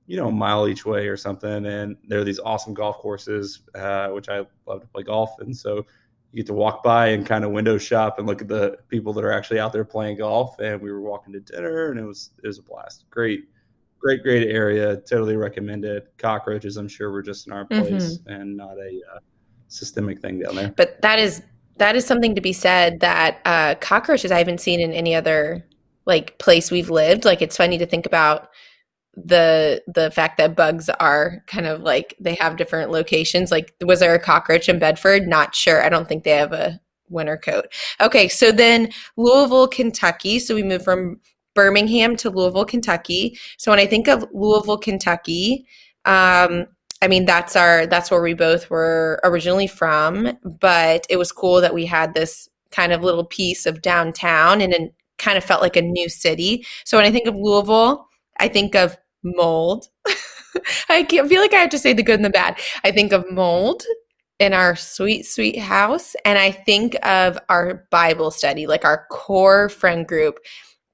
you 0.07 0.17
know, 0.17 0.29
a 0.29 0.33
mile 0.33 0.67
each 0.67 0.85
way 0.85 1.09
or 1.09 1.17
something. 1.17 1.67
And 1.67 1.97
there 2.07 2.21
are 2.21 2.25
these 2.25 2.39
awesome 2.39 2.75
golf 2.75 2.99
courses, 2.99 3.61
uh, 3.75 4.09
which 4.09 4.29
I 4.29 4.45
love 4.67 4.81
to 4.81 4.87
play 4.89 5.03
golf. 5.03 5.39
And 5.41 5.57
so 5.57 5.87
you 6.33 6.39
get 6.39 6.47
to 6.47 6.55
walk 6.55 6.83
by 6.83 7.09
and 7.09 7.27
kind 7.27 7.45
of 7.45 7.53
window 7.53 7.79
shop 7.79 8.19
and 8.19 8.27
look 8.27 8.43
at 8.43 8.49
the 8.49 8.79
people 8.89 9.13
that 9.15 9.25
are 9.25 9.33
actually 9.33 9.61
out 9.61 9.73
there 9.73 9.85
playing 9.85 10.19
golf. 10.19 10.59
And 10.59 10.81
we 10.81 10.91
were 10.91 11.01
walking 11.01 11.33
to 11.35 11.41
dinner 11.41 11.91
and 11.91 12.01
it 12.01 12.05
was, 12.05 12.31
it 12.43 12.47
was 12.47 12.59
a 12.59 12.63
blast. 12.63 13.05
Great 13.11 13.45
great, 13.99 14.23
great 14.23 14.49
area. 14.49 14.97
Totally 14.97 15.37
recommend 15.37 15.85
it. 15.85 16.13
Cockroaches, 16.19 16.77
I'm 16.77 16.89
sure, 16.89 17.11
were 17.11 17.23
just 17.23 17.47
in 17.47 17.53
our 17.53 17.65
mm-hmm. 17.65 17.83
place 17.83 18.19
mm-hmm. 18.19 18.33
and 18.33 18.57
not 18.57 18.77
a 18.79 19.01
uh, 19.15 19.19
systemic 19.69 20.21
thing 20.21 20.41
down 20.41 20.57
there. 20.57 20.73
But 20.77 21.01
that 21.03 21.19
is 21.19 21.43
that 21.77 21.97
is 21.97 22.05
something 22.05 22.35
to 22.35 22.41
be 22.41 22.53
said. 22.53 23.01
That 23.01 23.41
uh, 23.45 23.75
cockroaches 23.77 24.33
I 24.33 24.39
haven't 24.39 24.61
seen 24.61 24.81
in 24.81 24.93
any 24.93 25.15
other 25.15 25.65
like 26.07 26.39
place 26.39 26.71
we've 26.71 26.91
lived. 26.91 27.25
Like 27.25 27.43
it's 27.43 27.57
funny 27.57 27.79
to 27.79 27.87
think 27.87 28.07
about 28.07 28.49
the 29.15 29.83
the 29.87 30.11
fact 30.11 30.39
that 30.39 30.57
bugs 30.57 30.89
are 30.89 31.43
kind 31.47 31.67
of 31.67 31.81
like 31.83 32.15
they 32.21 32.35
have 32.35 32.57
different 32.57 32.91
locations. 32.91 33.51
Like 33.51 33.75
was 33.81 34.01
there 34.01 34.15
a 34.15 34.21
cockroach 34.21 34.69
in 34.69 34.79
Bedford? 34.79 35.27
Not 35.27 35.55
sure. 35.55 35.83
I 35.83 35.89
don't 35.89 36.09
think 36.09 36.25
they 36.25 36.31
have 36.33 36.53
a 36.53 36.81
winter 37.11 37.37
coat. 37.37 37.67
Okay, 38.01 38.29
so 38.29 38.53
then 38.53 38.91
Louisville, 39.17 39.69
Kentucky. 39.69 40.39
So 40.39 40.55
we 40.55 40.63
moved 40.63 40.85
from 40.85 41.21
Birmingham 41.59 42.15
to 42.19 42.31
Louisville, 42.31 42.65
Kentucky. 42.65 43.37
So 43.57 43.73
when 43.73 43.81
I 43.81 43.87
think 43.87 44.07
of 44.07 44.25
Louisville, 44.33 44.79
Kentucky, 44.79 45.67
um, 46.05 46.67
I 47.03 47.09
mean 47.09 47.25
that's 47.25 47.57
our 47.57 47.85
that's 47.89 48.13
where 48.13 48.23
we 48.23 48.33
both 48.33 48.71
were 48.71 49.19
originally 49.25 49.67
from, 49.67 50.39
but 50.45 51.05
it 51.11 51.17
was 51.17 51.33
cool 51.33 51.61
that 51.61 51.75
we 51.75 51.85
had 51.85 52.15
this 52.15 52.49
kind 52.71 52.93
of 52.93 53.03
little 53.03 53.25
piece 53.25 53.67
of 53.67 53.83
downtown 53.83 54.61
and 54.61 54.73
it 54.73 54.95
kind 55.19 55.37
of 55.37 55.43
felt 55.43 55.61
like 55.61 55.75
a 55.75 55.83
new 55.83 56.09
city. 56.09 56.65
So 56.85 56.97
when 56.97 57.07
I 57.07 57.11
think 57.11 57.27
of 57.27 57.35
Louisville, 57.35 58.07
I 58.37 58.47
think 58.47 58.77
of 58.77 58.97
mold. 59.25 59.89
I 60.89 61.05
feel 61.05 61.41
like 61.41 61.55
I 61.55 61.57
have 61.57 61.71
to 61.71 61.79
say 61.79 61.93
the 61.93 62.05
good 62.05 62.21
and 62.21 62.25
the 62.25 62.31
bad. 62.31 62.61
I 62.85 62.93
think 62.93 63.13
of 63.13 63.29
mold 63.33 63.83
in 64.39 64.53
our 64.53 64.77
sweet, 64.77 65.27
sweet 65.27 65.59
house. 65.59 66.15
And 66.25 66.39
I 66.39 66.53
think 66.53 66.97
of 67.05 67.37
our 67.49 67.85
Bible 67.91 68.31
study, 68.31 68.69
like 68.69 68.85
our 68.85 69.07
core 69.11 69.69
friend 69.69 70.07
group 70.07 70.39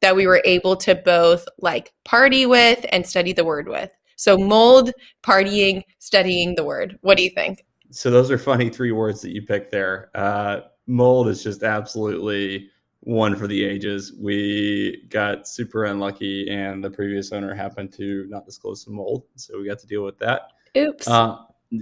that 0.05 0.15
we 0.15 0.27
were 0.27 0.43
able 0.45 0.77
to 0.77 0.95
both 0.95 1.49
like 1.61 1.95
party 2.05 2.45
with 2.45 2.85
and 2.93 3.07
study 3.07 3.33
the 3.33 3.43
word 3.43 3.67
with. 3.67 3.91
So 4.17 4.37
mold, 4.37 4.93
partying, 5.23 5.83
studying 5.99 6.57
the 6.57 6.63
word. 6.63 6.99
What 7.01 7.17
do 7.17 7.25
you 7.25 7.31
think? 7.31 7.65
So 7.91 8.11
those 8.11 8.31
are 8.31 8.37
funny 8.37 8.69
three 8.69 8.93
words 8.93 9.23
that 9.23 9.31
you 9.31 9.41
picked 9.41 9.71
there. 9.71 10.11
Uh, 10.15 10.61
mold 10.87 11.29
is 11.29 11.43
just 11.43 11.63
absolutely 11.63 12.69
one 13.01 13.35
for 13.35 13.47
the 13.47 13.65
ages. 13.65 14.13
We 14.21 15.07
got 15.09 15.49
super 15.49 15.85
unlucky, 15.87 16.51
and 16.51 16.85
the 16.85 16.91
previous 16.91 17.33
owner 17.33 17.55
happened 17.55 17.91
to 17.95 18.27
not 18.29 18.45
disclose 18.45 18.85
some 18.85 18.97
mold, 18.97 19.25
so 19.37 19.59
we 19.59 19.67
got 19.67 19.79
to 19.79 19.87
deal 19.87 20.05
with 20.05 20.19
that. 20.19 20.53
Oops. 20.77 21.09
Uh, 21.09 21.39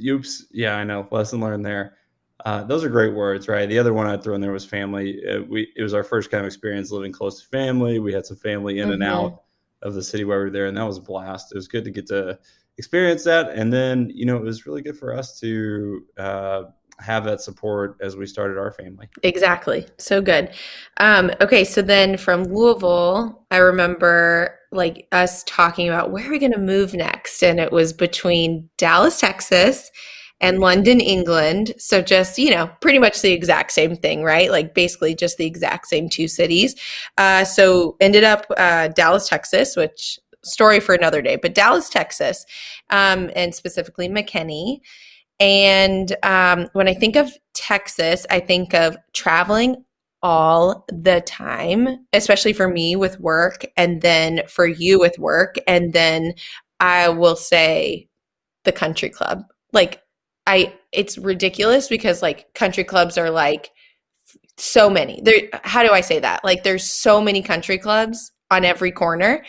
oops. 0.07 0.47
Yeah, 0.53 0.77
I 0.77 0.85
know. 0.85 1.09
Lesson 1.11 1.41
learned 1.41 1.67
there. 1.67 1.97
Uh, 2.45 2.65
those 2.65 2.83
are 2.83 2.89
great 2.89 3.15
words, 3.15 3.47
right? 3.47 3.69
The 3.69 3.79
other 3.79 3.95
one 3.95 4.07
I'd 4.07 4.23
throw 4.23 4.35
in 4.35 4.41
there 4.41 4.53
was 4.53 4.65
family. 4.65 5.21
Uh, 5.27 5.43
we 5.43 5.73
it 5.77 5.83
was 5.83 5.95
our 5.95 6.03
first 6.03 6.31
kind 6.31 6.41
of 6.41 6.47
experience 6.47 6.91
living 6.91 7.13
close 7.13 7.41
to 7.41 7.49
family. 7.49 7.99
We 7.99 8.13
had 8.13 8.27
some 8.27 8.37
family 8.37 8.79
in 8.79 8.87
mm-hmm. 8.87 8.95
and 8.95 9.05
out 9.05 9.43
of 9.83 9.95
the 9.95 10.03
city 10.03 10.25
where 10.25 10.39
we 10.39 10.45
were 10.45 10.51
there, 10.51 10.67
and 10.67 10.77
that 10.77 10.87
was 10.87 10.99
a 10.99 11.03
blast. 11.03 11.53
It 11.53 11.57
was 11.57 11.69
good 11.69 11.85
to 11.85 11.91
get 11.91 12.07
to 12.09 12.39
experience 12.79 13.25
that, 13.25 13.51
and 13.51 13.73
then 13.73 14.11
you 14.13 14.27
know 14.27 14.37
it 14.37 14.43
was 14.43 14.67
really 14.67 14.83
good 14.83 14.97
for 14.97 15.17
us 15.17 15.39
to 15.41 16.05
uh, 16.19 16.63
have 16.99 17.25
that 17.25 17.41
support 17.41 17.97
as 18.01 18.17
we 18.17 18.27
started 18.27 18.59
our 18.59 18.73
family. 18.73 19.09
Exactly. 19.23 19.87
So 19.99 20.21
good. 20.21 20.53
Um, 20.99 21.31
okay, 21.41 21.65
so 21.65 21.81
then 21.81 22.17
from 22.17 22.45
Louisville, 22.45 23.45
I 23.51 23.59
remember 23.59 24.59
like 24.73 25.07
us 25.13 25.45
talking 25.45 25.89
about 25.89 26.11
where 26.11 26.27
are 26.27 26.31
we 26.31 26.39
going 26.39 26.53
to 26.53 26.59
move 26.59 26.95
next, 26.95 27.43
and 27.45 27.61
it 27.61 27.71
was 27.71 27.93
between 27.93 28.69
Dallas, 28.79 29.21
Texas, 29.21 29.91
and 30.43 30.59
London, 30.59 31.01
England. 31.01 31.73
So 31.79 32.03
just 32.03 32.39
you 32.39 32.51
know, 32.51 32.71
pretty 32.81 32.99
much 32.99 33.23
the 33.23 33.33
exact 33.33 33.73
same 33.73 33.97
thing, 33.97 34.23
right? 34.23 34.51
Like 34.51 34.75
basically 34.75 35.15
just 35.15 35.39
the 35.39 35.47
exact 35.47 35.87
same 35.87 36.09
two 36.09 36.29
cities. 36.29 36.75
Uh, 37.17 37.45
so 37.45 37.97
ended 38.01 38.25
up 38.25 38.45
uh, 38.59 38.89
Dallas, 38.89 39.29
Texas, 39.29 39.77
which 39.77 40.19
story 40.45 40.81
for 40.81 40.95
another 40.95 41.23
day, 41.23 41.37
but 41.37 41.55
Dallas, 41.55 41.89
Texas, 41.89 42.45
um, 42.91 43.31
and 43.37 43.55
specifically 43.55 44.09
McKinney. 44.09 44.81
And 45.41 46.15
um, 46.23 46.69
when 46.73 46.89
I 46.89 46.95
think 46.95 47.17
of 47.17 47.33
Texas, 47.55 48.27
I 48.31 48.41
think 48.41 48.75
of 48.75 48.97
traveling 49.13 49.85
all 50.23 50.85
the 50.89 51.21
time, 51.23 52.07
especially 52.13 52.53
for 52.53 52.69
me 52.69 52.95
with 52.97 53.19
work, 53.19 53.65
and 53.77 54.03
then 54.03 54.43
for 54.49 54.67
you 54.67 55.01
with 55.01 55.19
work. 55.19 55.57
And 55.67 55.93
then 55.93 56.35
I 56.79 57.09
will 57.09 57.37
say 57.37 58.09
the 58.65 58.73
country 58.73 59.09
club. 59.09 59.43
Like, 59.73 60.03
I, 60.47 60.75
it's 60.93 61.19
ridiculous 61.19 61.89
because 61.89 62.23
like 62.23 62.53
country 62.55 62.85
clubs 62.85 63.17
are 63.17 63.31
like 63.31 63.71
so 64.57 64.91
many. 64.91 65.21
There, 65.23 65.49
how 65.65 65.83
do 65.83 65.93
I 65.93 66.01
say 66.01 66.19
that? 66.21 66.45
Like, 66.45 66.63
there's 66.63 66.85
so 66.85 67.21
many 67.21 67.43
country 67.43 67.79
clubs 67.79 68.33
on 68.51 68.65
every 68.65 68.93
corner 68.93 69.43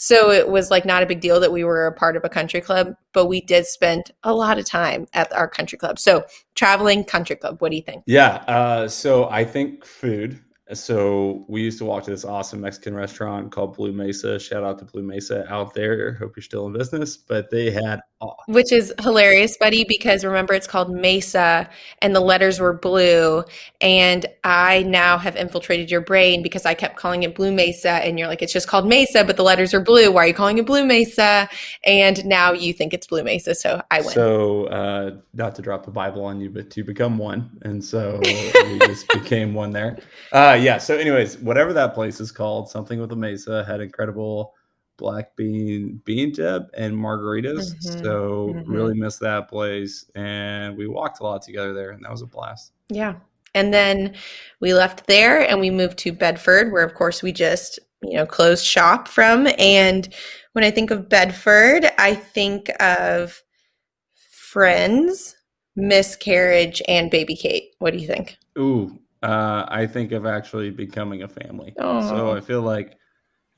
so 0.00 0.30
it 0.30 0.48
was 0.48 0.70
like 0.70 0.86
not 0.86 1.02
a 1.02 1.06
big 1.06 1.20
deal 1.20 1.40
that 1.40 1.50
we 1.50 1.64
were 1.64 1.86
a 1.86 1.92
part 1.92 2.16
of 2.16 2.24
a 2.24 2.28
country 2.28 2.60
club, 2.60 2.94
but 3.12 3.26
we 3.26 3.40
did 3.40 3.66
spend 3.66 4.12
a 4.22 4.32
lot 4.32 4.56
of 4.56 4.64
time 4.64 5.06
at 5.12 5.32
our 5.32 5.48
country 5.48 5.76
club. 5.76 5.98
So 5.98 6.24
traveling 6.54 7.02
country 7.02 7.34
club, 7.34 7.60
what 7.60 7.72
do 7.72 7.76
you 7.76 7.82
think? 7.82 8.04
Yeah. 8.06 8.36
Uh, 8.46 8.86
so 8.86 9.28
I 9.28 9.44
think 9.44 9.84
food 9.84 10.40
so 10.74 11.46
we 11.48 11.62
used 11.62 11.78
to 11.78 11.86
walk 11.86 12.04
to 12.04 12.10
this 12.10 12.26
awesome 12.26 12.60
Mexican 12.60 12.94
restaurant 12.94 13.50
called 13.50 13.74
Blue 13.74 13.92
Mesa. 13.92 14.38
Shout 14.38 14.64
out 14.64 14.78
to 14.80 14.84
Blue 14.84 15.02
Mesa 15.02 15.50
out 15.50 15.72
there. 15.72 16.14
Hope 16.14 16.36
you're 16.36 16.42
still 16.42 16.66
in 16.66 16.74
business. 16.74 17.16
But 17.16 17.50
they 17.50 17.70
had 17.70 18.00
which 18.48 18.72
is 18.72 18.92
hilarious, 19.00 19.56
buddy, 19.56 19.84
because 19.84 20.24
remember 20.24 20.52
it's 20.52 20.66
called 20.66 20.90
Mesa 20.90 21.68
and 22.02 22.16
the 22.16 22.20
letters 22.20 22.58
were 22.58 22.72
blue. 22.72 23.44
And 23.80 24.26
I 24.42 24.82
now 24.82 25.18
have 25.18 25.36
infiltrated 25.36 25.90
your 25.90 26.00
brain 26.00 26.42
because 26.42 26.66
I 26.66 26.74
kept 26.74 26.96
calling 26.96 27.22
it 27.22 27.36
Blue 27.36 27.52
Mesa, 27.52 27.90
and 27.90 28.18
you're 28.18 28.26
like, 28.26 28.42
it's 28.42 28.52
just 28.52 28.66
called 28.66 28.88
Mesa, 28.88 29.24
but 29.24 29.36
the 29.36 29.44
letters 29.44 29.72
are 29.72 29.80
blue. 29.80 30.10
Why 30.10 30.24
are 30.24 30.26
you 30.28 30.34
calling 30.34 30.58
it 30.58 30.66
Blue 30.66 30.84
Mesa? 30.84 31.48
And 31.84 32.24
now 32.24 32.52
you 32.52 32.72
think 32.72 32.92
it's 32.92 33.06
Blue 33.06 33.22
Mesa, 33.22 33.54
so 33.54 33.80
I 33.90 34.00
win. 34.00 34.10
So 34.10 34.66
uh, 34.66 35.16
not 35.34 35.54
to 35.56 35.62
drop 35.62 35.84
the 35.84 35.92
Bible 35.92 36.24
on 36.24 36.40
you, 36.40 36.50
but 36.50 36.70
to 36.70 36.82
become 36.82 37.18
one, 37.18 37.50
and 37.62 37.84
so 37.84 38.20
we 38.24 38.78
just 38.80 39.08
became 39.08 39.54
one 39.54 39.70
there. 39.70 39.98
Uh, 40.32 40.58
yeah. 40.60 40.78
So, 40.78 40.96
anyways, 40.96 41.38
whatever 41.38 41.72
that 41.74 41.94
place 41.94 42.20
is 42.20 42.32
called, 42.32 42.68
something 42.68 43.00
with 43.00 43.12
a 43.12 43.16
mesa 43.16 43.64
had 43.64 43.80
incredible 43.80 44.54
black 44.98 45.34
bean 45.36 46.02
bean 46.04 46.32
dip 46.32 46.68
and 46.76 46.94
margaritas. 46.94 47.72
Mm-hmm. 47.72 48.04
So 48.04 48.54
mm-hmm. 48.54 48.70
really 48.70 48.94
missed 48.94 49.20
that 49.20 49.48
place, 49.48 50.04
and 50.14 50.76
we 50.76 50.86
walked 50.86 51.20
a 51.20 51.22
lot 51.22 51.40
together 51.40 51.72
there, 51.72 51.92
and 51.92 52.04
that 52.04 52.10
was 52.10 52.22
a 52.22 52.26
blast. 52.26 52.72
Yeah. 52.90 53.14
And 53.54 53.72
then 53.72 54.14
we 54.60 54.74
left 54.74 55.06
there 55.06 55.40
and 55.48 55.58
we 55.58 55.70
moved 55.70 55.98
to 55.98 56.12
Bedford, 56.12 56.70
where 56.70 56.84
of 56.84 56.94
course 56.94 57.22
we 57.22 57.32
just 57.32 57.78
you 58.02 58.14
know 58.14 58.26
closed 58.26 58.64
shop 58.64 59.08
from. 59.08 59.48
And 59.58 60.12
when 60.52 60.64
I 60.64 60.70
think 60.70 60.90
of 60.90 61.08
Bedford, 61.08 61.86
I 61.98 62.14
think 62.14 62.70
of 62.80 63.42
friends, 64.30 65.36
miscarriage, 65.76 66.82
and 66.88 67.10
baby 67.10 67.36
Kate. 67.36 67.70
What 67.78 67.92
do 67.92 67.98
you 67.98 68.06
think? 68.06 68.36
Ooh, 68.58 68.98
uh, 69.22 69.64
I 69.68 69.86
think 69.86 70.12
of 70.12 70.26
actually 70.26 70.70
becoming 70.70 71.22
a 71.22 71.28
family. 71.28 71.74
Aww. 71.78 72.08
So 72.08 72.36
I 72.36 72.40
feel 72.40 72.62
like 72.62 72.96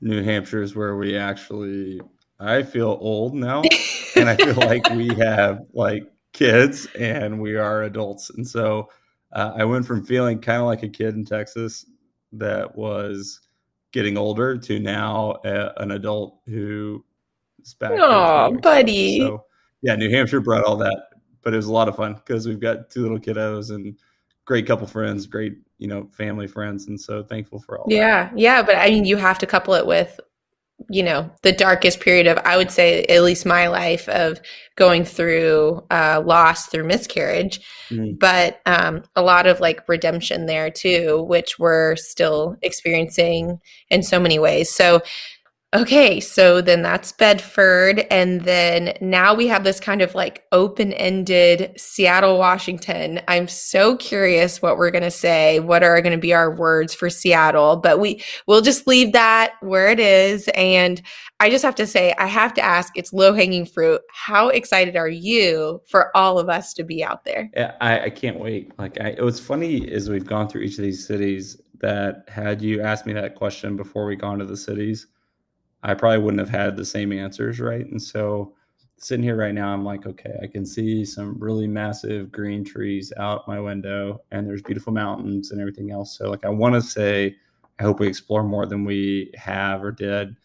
New 0.01 0.23
Hampshire 0.23 0.61
is 0.61 0.75
where 0.75 0.95
we 0.95 1.15
actually. 1.15 2.01
I 2.39 2.63
feel 2.63 2.97
old 2.99 3.35
now, 3.35 3.61
and 4.15 4.27
I 4.27 4.35
feel 4.35 4.55
like 4.55 4.89
we 4.89 5.09
have 5.15 5.61
like 5.73 6.11
kids 6.33 6.87
and 6.99 7.39
we 7.39 7.55
are 7.55 7.83
adults, 7.83 8.31
and 8.31 8.47
so 8.47 8.89
uh, 9.33 9.53
I 9.55 9.63
went 9.63 9.85
from 9.85 10.03
feeling 10.03 10.39
kind 10.39 10.59
of 10.59 10.65
like 10.65 10.83
a 10.83 10.89
kid 10.89 11.15
in 11.15 11.23
Texas 11.23 11.85
that 12.33 12.75
was 12.75 13.41
getting 13.91 14.17
older 14.17 14.57
to 14.57 14.79
now 14.79 15.37
a, 15.45 15.73
an 15.77 15.91
adult 15.91 16.39
who 16.47 17.03
is 17.61 17.73
back. 17.75 17.91
Oh, 17.93 18.57
buddy. 18.61 19.19
So 19.19 19.45
yeah, 19.81 19.95
New 19.95 20.09
Hampshire 20.09 20.39
brought 20.39 20.63
all 20.63 20.77
that, 20.77 21.09
but 21.41 21.53
it 21.53 21.57
was 21.57 21.67
a 21.67 21.73
lot 21.73 21.87
of 21.87 21.95
fun 21.95 22.13
because 22.15 22.47
we've 22.47 22.59
got 22.59 22.89
two 22.89 23.01
little 23.01 23.19
kiddos 23.19 23.73
and 23.73 23.97
great 24.45 24.65
couple 24.65 24.87
friends, 24.87 25.25
great, 25.25 25.57
you 25.81 25.87
know, 25.87 26.07
family 26.11 26.47
friends. 26.47 26.87
And 26.87 27.01
so 27.01 27.23
thankful 27.23 27.59
for 27.59 27.79
all 27.79 27.87
yeah, 27.89 28.29
that. 28.29 28.37
Yeah. 28.37 28.61
But 28.61 28.75
I 28.75 28.89
mean, 28.89 29.03
you 29.03 29.17
have 29.17 29.39
to 29.39 29.47
couple 29.47 29.73
it 29.73 29.87
with, 29.87 30.19
you 30.89 31.01
know, 31.01 31.29
the 31.41 31.51
darkest 31.51 31.99
period 31.99 32.27
of, 32.27 32.37
I 32.45 32.55
would 32.55 32.69
say, 32.69 33.03
at 33.05 33.23
least 33.23 33.47
my 33.47 33.67
life 33.67 34.07
of 34.09 34.39
going 34.75 35.03
through 35.03 35.83
uh, 35.89 36.21
loss 36.23 36.67
through 36.67 36.83
miscarriage, 36.83 37.59
mm-hmm. 37.89 38.13
but 38.19 38.61
um, 38.67 39.03
a 39.15 39.23
lot 39.23 39.47
of 39.47 39.59
like 39.59 39.87
redemption 39.89 40.45
there 40.45 40.69
too, 40.69 41.23
which 41.27 41.57
we're 41.57 41.95
still 41.95 42.55
experiencing 42.61 43.59
in 43.89 44.03
so 44.03 44.19
many 44.19 44.37
ways. 44.37 44.69
So, 44.69 45.01
Okay, 45.73 46.19
so 46.19 46.59
then 46.59 46.81
that's 46.81 47.13
Bedford. 47.13 48.05
And 48.11 48.41
then 48.41 48.93
now 48.99 49.33
we 49.33 49.47
have 49.47 49.63
this 49.63 49.79
kind 49.79 50.01
of 50.01 50.13
like 50.13 50.43
open 50.51 50.91
ended 50.93 51.71
Seattle, 51.77 52.37
Washington. 52.37 53.21
I'm 53.29 53.47
so 53.47 53.95
curious 53.95 54.61
what 54.61 54.77
we're 54.77 54.91
going 54.91 55.05
to 55.05 55.09
say. 55.09 55.61
What 55.61 55.81
are 55.81 56.01
going 56.01 56.11
to 56.11 56.19
be 56.19 56.33
our 56.33 56.53
words 56.53 56.93
for 56.93 57.09
Seattle? 57.09 57.77
But 57.77 58.01
we, 58.01 58.21
we'll 58.47 58.59
just 58.59 58.85
leave 58.85 59.13
that 59.13 59.53
where 59.61 59.89
it 59.89 60.01
is. 60.01 60.49
And 60.55 61.01
I 61.39 61.49
just 61.49 61.63
have 61.63 61.75
to 61.75 61.87
say, 61.87 62.13
I 62.17 62.27
have 62.27 62.53
to 62.55 62.61
ask, 62.61 62.91
it's 62.97 63.13
low 63.13 63.33
hanging 63.33 63.65
fruit. 63.65 64.01
How 64.13 64.49
excited 64.49 64.97
are 64.97 65.07
you 65.07 65.81
for 65.87 66.15
all 66.17 66.37
of 66.37 66.49
us 66.49 66.73
to 66.73 66.83
be 66.83 67.01
out 67.01 67.23
there? 67.23 67.49
Yeah, 67.55 67.77
I, 67.79 68.01
I 68.01 68.09
can't 68.09 68.41
wait. 68.41 68.77
Like, 68.77 68.99
I, 68.99 69.15
was 69.21 69.39
funny 69.39 69.77
is 69.77 70.09
we've 70.09 70.27
gone 70.27 70.49
through 70.49 70.63
each 70.63 70.77
of 70.77 70.83
these 70.83 71.07
cities 71.07 71.61
that 71.79 72.25
had 72.27 72.61
you 72.61 72.81
asked 72.81 73.05
me 73.05 73.13
that 73.13 73.35
question 73.35 73.77
before 73.77 74.05
we 74.05 74.17
gone 74.17 74.37
to 74.39 74.45
the 74.45 74.57
cities 74.57 75.07
I 75.83 75.93
probably 75.93 76.19
wouldn't 76.19 76.39
have 76.39 76.49
had 76.49 76.77
the 76.77 76.85
same 76.85 77.11
answers, 77.11 77.59
right? 77.59 77.85
And 77.85 78.01
so 78.01 78.53
sitting 78.97 79.23
here 79.23 79.35
right 79.35 79.53
now, 79.53 79.73
I'm 79.73 79.83
like, 79.83 80.05
okay, 80.05 80.33
I 80.43 80.47
can 80.47 80.65
see 80.65 81.03
some 81.05 81.37
really 81.39 81.67
massive 81.67 82.31
green 82.31 82.63
trees 82.63 83.11
out 83.17 83.47
my 83.47 83.59
window, 83.59 84.21
and 84.31 84.47
there's 84.47 84.61
beautiful 84.61 84.93
mountains 84.93 85.51
and 85.51 85.59
everything 85.59 85.91
else. 85.91 86.17
So, 86.17 86.29
like, 86.29 86.45
I 86.45 86.49
want 86.49 86.75
to 86.75 86.81
say, 86.81 87.35
I 87.79 87.83
hope 87.83 87.99
we 87.99 88.07
explore 88.07 88.43
more 88.43 88.67
than 88.67 88.85
we 88.85 89.31
have 89.35 89.83
or 89.83 89.91
did. 89.91 90.35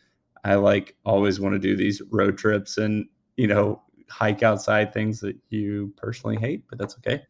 I 0.44 0.54
like 0.54 0.96
always 1.04 1.38
want 1.40 1.54
to 1.54 1.58
do 1.58 1.76
these 1.76 2.00
road 2.10 2.38
trips 2.38 2.78
and, 2.78 3.06
you 3.36 3.46
know, 3.46 3.82
hike 4.08 4.42
outside 4.42 4.94
things 4.94 5.20
that 5.20 5.36
you 5.50 5.92
personally 5.96 6.36
hate, 6.36 6.64
but 6.70 6.78
that's 6.78 6.96
okay. 6.96 7.22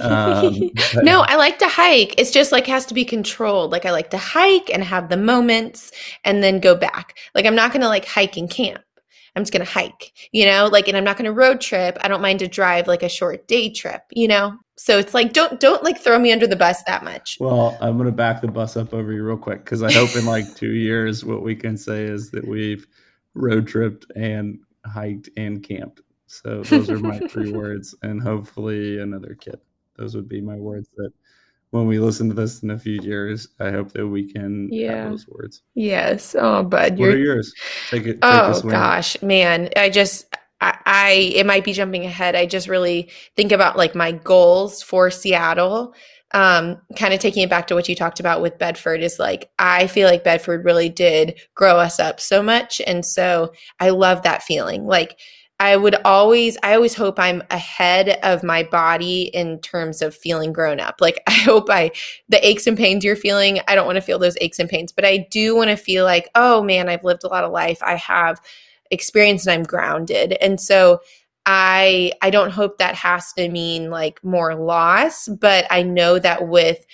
Um, 0.00 0.70
but- 0.94 1.04
no, 1.04 1.20
I 1.22 1.36
like 1.36 1.58
to 1.58 1.68
hike. 1.68 2.18
It's 2.18 2.30
just 2.30 2.52
like 2.52 2.66
has 2.66 2.86
to 2.86 2.94
be 2.94 3.04
controlled. 3.04 3.72
Like 3.72 3.86
I 3.86 3.90
like 3.90 4.10
to 4.10 4.18
hike 4.18 4.70
and 4.72 4.82
have 4.84 5.08
the 5.08 5.16
moments 5.16 5.92
and 6.24 6.42
then 6.42 6.60
go 6.60 6.74
back. 6.74 7.18
Like 7.34 7.46
I'm 7.46 7.54
not 7.54 7.72
going 7.72 7.82
to 7.82 7.88
like 7.88 8.04
hike 8.04 8.36
and 8.36 8.50
camp. 8.50 8.82
I'm 9.36 9.42
just 9.42 9.52
going 9.52 9.64
to 9.64 9.70
hike, 9.70 10.12
you 10.32 10.44
know, 10.44 10.66
like, 10.66 10.88
and 10.88 10.96
I'm 10.96 11.04
not 11.04 11.16
going 11.16 11.26
to 11.26 11.32
road 11.32 11.60
trip. 11.60 11.96
I 12.00 12.08
don't 12.08 12.20
mind 12.20 12.40
to 12.40 12.48
drive 12.48 12.88
like 12.88 13.04
a 13.04 13.08
short 13.08 13.46
day 13.46 13.70
trip, 13.70 14.02
you 14.10 14.26
know? 14.26 14.58
So 14.76 14.98
it's 14.98 15.14
like, 15.14 15.32
don't, 15.32 15.60
don't 15.60 15.84
like 15.84 16.00
throw 16.00 16.18
me 16.18 16.32
under 16.32 16.48
the 16.48 16.56
bus 16.56 16.82
that 16.84 17.04
much. 17.04 17.36
Well, 17.38 17.78
I'm 17.80 17.96
going 17.96 18.06
to 18.06 18.12
back 18.12 18.40
the 18.40 18.48
bus 18.48 18.76
up 18.76 18.92
over 18.92 19.12
you 19.12 19.22
real 19.22 19.36
quick 19.36 19.64
because 19.64 19.84
I 19.84 19.92
hope 19.92 20.16
in 20.16 20.26
like 20.26 20.52
two 20.56 20.72
years, 20.72 21.24
what 21.24 21.42
we 21.42 21.54
can 21.54 21.76
say 21.76 22.04
is 22.04 22.32
that 22.32 22.46
we've 22.46 22.88
road 23.34 23.68
tripped 23.68 24.06
and 24.16 24.58
hiked 24.84 25.28
and 25.36 25.62
camped. 25.62 26.00
So 26.26 26.62
those 26.62 26.88
are 26.90 26.98
my 26.98 27.18
three 27.18 27.52
words, 27.56 27.94
and 28.02 28.22
hopefully 28.22 29.00
another 29.00 29.36
kid. 29.38 29.58
Those 30.00 30.16
would 30.16 30.28
be 30.28 30.40
my 30.40 30.56
words 30.56 30.88
that 30.96 31.12
when 31.70 31.86
we 31.86 31.98
listen 31.98 32.28
to 32.28 32.34
this 32.34 32.62
in 32.62 32.70
a 32.70 32.78
few 32.78 33.00
years, 33.02 33.48
I 33.60 33.70
hope 33.70 33.92
that 33.92 34.08
we 34.08 34.32
can 34.32 34.68
Yeah. 34.72 35.02
have 35.02 35.10
those 35.10 35.28
words. 35.28 35.62
Yes. 35.74 36.34
Oh, 36.36 36.62
bud. 36.64 36.98
What 36.98 37.10
are 37.10 37.18
yours? 37.18 37.54
Take 37.90 38.06
it. 38.06 38.14
Take 38.14 38.18
oh 38.22 38.60
gosh, 38.62 39.20
man. 39.22 39.68
I 39.76 39.90
just, 39.90 40.34
I, 40.62 40.78
I, 40.86 41.10
it 41.34 41.46
might 41.46 41.64
be 41.64 41.74
jumping 41.74 42.06
ahead. 42.06 42.34
I 42.34 42.46
just 42.46 42.66
really 42.66 43.10
think 43.36 43.52
about 43.52 43.76
like 43.76 43.94
my 43.94 44.12
goals 44.12 44.82
for 44.82 45.10
Seattle. 45.10 45.94
Um, 46.32 46.80
kind 46.96 47.12
of 47.12 47.20
taking 47.20 47.42
it 47.42 47.50
back 47.50 47.66
to 47.66 47.74
what 47.74 47.88
you 47.88 47.94
talked 47.94 48.20
about 48.20 48.40
with 48.40 48.58
Bedford 48.58 49.02
is 49.02 49.18
like, 49.18 49.50
I 49.58 49.86
feel 49.86 50.08
like 50.08 50.24
Bedford 50.24 50.64
really 50.64 50.88
did 50.88 51.38
grow 51.54 51.76
us 51.76 52.00
up 52.00 52.20
so 52.20 52.42
much. 52.42 52.80
And 52.86 53.04
so 53.04 53.52
I 53.80 53.90
love 53.90 54.22
that 54.22 54.42
feeling. 54.44 54.86
Like, 54.86 55.18
I 55.60 55.76
would 55.76 55.94
always, 56.06 56.56
I 56.62 56.74
always 56.74 56.94
hope 56.94 57.18
I'm 57.20 57.42
ahead 57.50 58.18
of 58.22 58.42
my 58.42 58.62
body 58.62 59.24
in 59.24 59.60
terms 59.60 60.00
of 60.00 60.14
feeling 60.14 60.54
grown 60.54 60.80
up. 60.80 60.96
Like, 61.00 61.22
I 61.26 61.32
hope 61.32 61.68
I, 61.70 61.92
the 62.30 62.44
aches 62.46 62.66
and 62.66 62.78
pains 62.78 63.04
you're 63.04 63.14
feeling, 63.14 63.60
I 63.68 63.74
don't 63.74 63.86
want 63.86 63.96
to 63.96 64.02
feel 64.02 64.18
those 64.18 64.38
aches 64.40 64.58
and 64.58 64.70
pains, 64.70 64.90
but 64.90 65.04
I 65.04 65.28
do 65.30 65.54
want 65.54 65.68
to 65.68 65.76
feel 65.76 66.04
like, 66.06 66.30
oh 66.34 66.62
man, 66.62 66.88
I've 66.88 67.04
lived 67.04 67.24
a 67.24 67.28
lot 67.28 67.44
of 67.44 67.52
life. 67.52 67.78
I 67.82 67.96
have 67.96 68.40
experience 68.90 69.46
and 69.46 69.52
I'm 69.52 69.62
grounded. 69.62 70.32
And 70.40 70.58
so 70.58 71.00
I 71.46 72.12
I 72.22 72.30
don't 72.30 72.50
hope 72.50 72.78
that 72.78 72.94
has 72.94 73.32
to 73.34 73.48
mean 73.48 73.90
like 73.90 74.22
more 74.24 74.54
loss, 74.54 75.28
but 75.28 75.66
I 75.70 75.82
know 75.82 76.18
that 76.18 76.48
with 76.48 76.84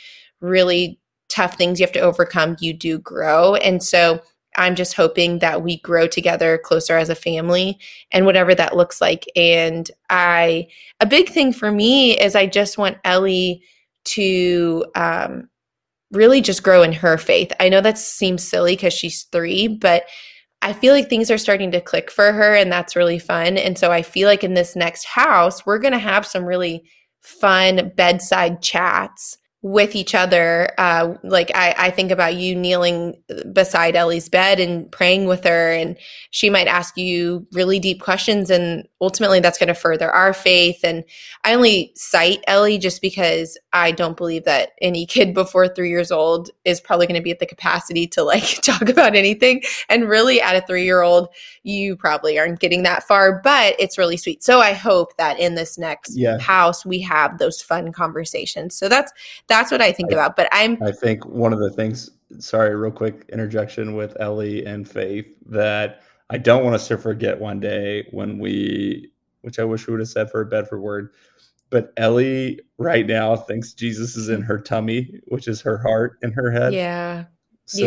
really 0.41 1.01
tough 1.29 1.57
things 1.57 1.81
you 1.81 1.87
have 1.87 1.93
to 1.93 2.01
overcome, 2.01 2.57
you 2.61 2.73
do 2.73 2.99
grow. 2.99 3.55
And 3.57 3.83
so 3.83 4.21
I'm 4.57 4.75
just 4.75 4.95
hoping 4.95 5.39
that 5.41 5.63
we 5.63 5.79
grow 5.81 6.07
together 6.07 6.59
closer 6.59 6.97
as 6.97 7.09
a 7.09 7.15
family 7.15 7.79
and 8.11 8.27
whatever 8.27 8.55
that 8.55 8.77
looks 8.77 9.01
like. 9.01 9.25
And 9.37 9.91
I, 10.11 10.69
a 11.01 11.07
big 11.07 11.29
thing 11.29 11.53
for 11.53 11.71
me 11.71 12.19
is 12.19 12.35
I 12.35 12.47
just 12.47 12.79
want 12.79 12.99
Ellie 13.05 13.63
to 14.05 14.87
um, 14.95 15.49
really 16.13 16.41
just 16.41 16.63
grow 16.63 16.83
in 16.83 16.93
her 16.93 17.19
faith. 17.19 17.53
I 17.61 17.69
know 17.69 17.81
that 17.81 17.99
seems 17.99 18.47
silly 18.47 18.75
because 18.75 18.93
she's 18.93 19.25
three, 19.25 19.69
but 19.69 20.05
I 20.63 20.73
feel 20.73 20.95
like 20.95 21.09
things 21.09 21.31
are 21.31 21.39
starting 21.39 21.71
to 21.73 21.81
click 21.81 22.11
for 22.11 22.33
her, 22.33 22.55
and 22.55 22.73
that's 22.73 22.97
really 22.97 23.19
fun. 23.19 23.59
And 23.59 23.79
so 23.79 23.93
I 23.93 24.03
feel 24.03 24.29
like 24.29 24.43
in 24.43 24.55
this 24.55 24.75
next 24.75 25.05
house, 25.05 25.67
we're 25.67 25.79
going 25.79 25.93
to 25.93 25.99
have 25.99 26.27
some 26.27 26.45
really 26.45 26.85
fun 27.21 27.93
bedside 27.97 28.63
chats 28.63 29.37
with 29.67 29.97
each 29.97 30.15
other. 30.15 30.71
Uh, 30.79 31.15
like 31.25 31.51
I, 31.53 31.75
I 31.77 31.91
think 31.91 32.13
about 32.13 32.37
you 32.37 32.55
kneeling 32.55 33.21
beside 33.53 33.97
Ellie's 33.97 34.29
bed 34.29 34.61
and 34.61 34.91
praying 34.93 35.27
with 35.27 35.43
her, 35.43 35.73
and 35.73 35.97
she 36.31 36.49
might 36.49 36.69
ask 36.69 36.97
you 36.97 37.45
really 37.51 37.81
deep 37.81 38.01
questions, 38.01 38.49
and 38.49 38.87
ultimately 39.01 39.41
that's 39.41 39.59
going 39.59 39.67
to 39.67 39.75
further 39.75 40.09
our 40.09 40.33
faith. 40.33 40.79
And 40.85 41.03
I 41.45 41.53
only 41.53 41.91
cite 41.97 42.45
Ellie 42.47 42.79
just 42.79 43.03
because 43.03 43.59
I 43.77 43.91
don't 43.91 44.17
believe 44.17 44.45
that 44.45 44.71
any 44.81 45.05
kid 45.07 45.35
before 45.35 45.69
three 45.69 45.91
years 45.91 46.11
old 46.11 46.51
is 46.65 46.81
probably 46.81 47.07
going 47.07 47.21
to 47.21 47.23
be 47.23 47.31
at 47.31 47.39
the 47.41 47.47
capacity 47.47 48.07
to 48.09 48.23
like 48.23 48.43
talk 48.63 48.89
about 48.89 49.15
anything. 49.15 49.63
And 49.89 50.09
really, 50.09 50.41
at 50.41 50.57
a 50.57 50.67
three 50.67 50.85
year 50.85 51.03
old, 51.03 51.29
you 51.63 51.95
probably 51.97 52.39
aren't 52.39 52.61
getting 52.61 52.83
that 52.85 53.03
far, 53.05 53.41
but 53.43 53.77
it's 53.79 53.99
really 53.99 54.17
sweet. 54.17 54.43
So 54.43 54.61
I 54.61 54.73
hope 54.73 55.17
that 55.19 55.39
in 55.39 55.55
this 55.55 55.77
next 55.79 56.17
Yeah. 56.17 56.39
house 56.39 56.87
we 56.87 57.01
have 57.01 57.39
those 57.39 57.61
fun 57.61 57.93
conversations. 57.93 58.75
So 58.75 58.89
that's 58.89 59.13
that's 59.47 59.71
what 59.71 59.83
I 59.83 59.93
think 59.93 60.11
I- 60.11 60.15
about. 60.15 60.37
But 60.37 60.49
I'm 60.53 60.83
I 60.83 60.93
think 60.93 61.27
one 61.27 61.53
of 61.53 61.59
the 61.59 61.71
things, 61.71 62.11
sorry, 62.39 62.75
real 62.75 62.91
quick 62.91 63.27
interjection 63.33 63.95
with 63.95 64.17
Ellie 64.21 64.65
and 64.65 64.89
Faith 64.89 65.27
that 65.47 66.01
I 66.31 66.39
don't 66.39 66.65
want 66.65 66.75
us 66.75 66.89
to 66.89 66.99
forget 66.99 67.39
one 67.39 67.61
day 67.61 68.09
when 68.11 68.39
we, 68.39 69.13
which 69.43 69.59
I 69.61 69.65
wish 69.65 69.87
we 69.87 69.93
would 69.93 70.01
have 70.01 70.09
said 70.09 70.31
for 70.31 70.41
a 70.41 70.47
Bedford 70.47 70.81
word, 70.81 71.13
but 71.71 71.93
Ellie 71.97 72.61
right 72.79 73.07
now 73.07 73.37
thinks 73.37 73.73
Jesus 73.73 74.17
is 74.17 74.29
in 74.29 74.43
her 74.43 74.59
tummy, 74.59 75.21
which 75.29 75.49
is 75.49 75.61
her 75.63 75.79
heart 75.79 76.19
in 76.23 76.33
her 76.33 76.51
head. 76.51 76.75
yeah. 76.75 77.25
So, 77.67 77.81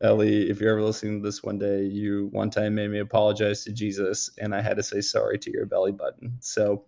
Yeah. 0.00 0.08
Ellie, 0.08 0.50
if 0.50 0.60
you're 0.60 0.72
ever 0.72 0.82
listening 0.82 1.20
to 1.22 1.28
this 1.28 1.42
one 1.44 1.58
day, 1.58 1.84
you 1.84 2.28
one 2.32 2.50
time 2.50 2.74
made 2.74 2.90
me 2.90 2.98
apologize 2.98 3.64
to 3.64 3.72
Jesus, 3.72 4.30
and 4.40 4.54
I 4.54 4.60
had 4.60 4.76
to 4.76 4.82
say 4.82 5.00
sorry 5.00 5.38
to 5.38 5.50
your 5.52 5.64
belly 5.66 5.92
button. 5.92 6.36
So, 6.40 6.84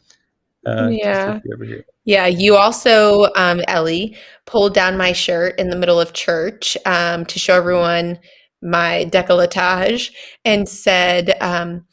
uh, 0.67 0.91
Yeah. 0.93 1.41
you 1.45 1.85
Yeah, 2.07 2.27
you 2.27 2.57
also, 2.57 3.29
um, 3.37 3.63
Ellie, 3.69 4.17
pulled 4.47 4.75
down 4.75 4.97
my 4.97 5.13
shirt 5.13 5.59
in 5.61 5.71
the 5.71 5.77
middle 5.77 6.01
of 6.01 6.13
church 6.13 6.77
um, 6.87 7.25
to 7.27 7.39
show 7.39 7.55
everyone 7.55 8.19
my 8.63 9.09
decolletage 9.11 10.11
and 10.45 10.69
said, 10.69 11.37
um, 11.41 11.87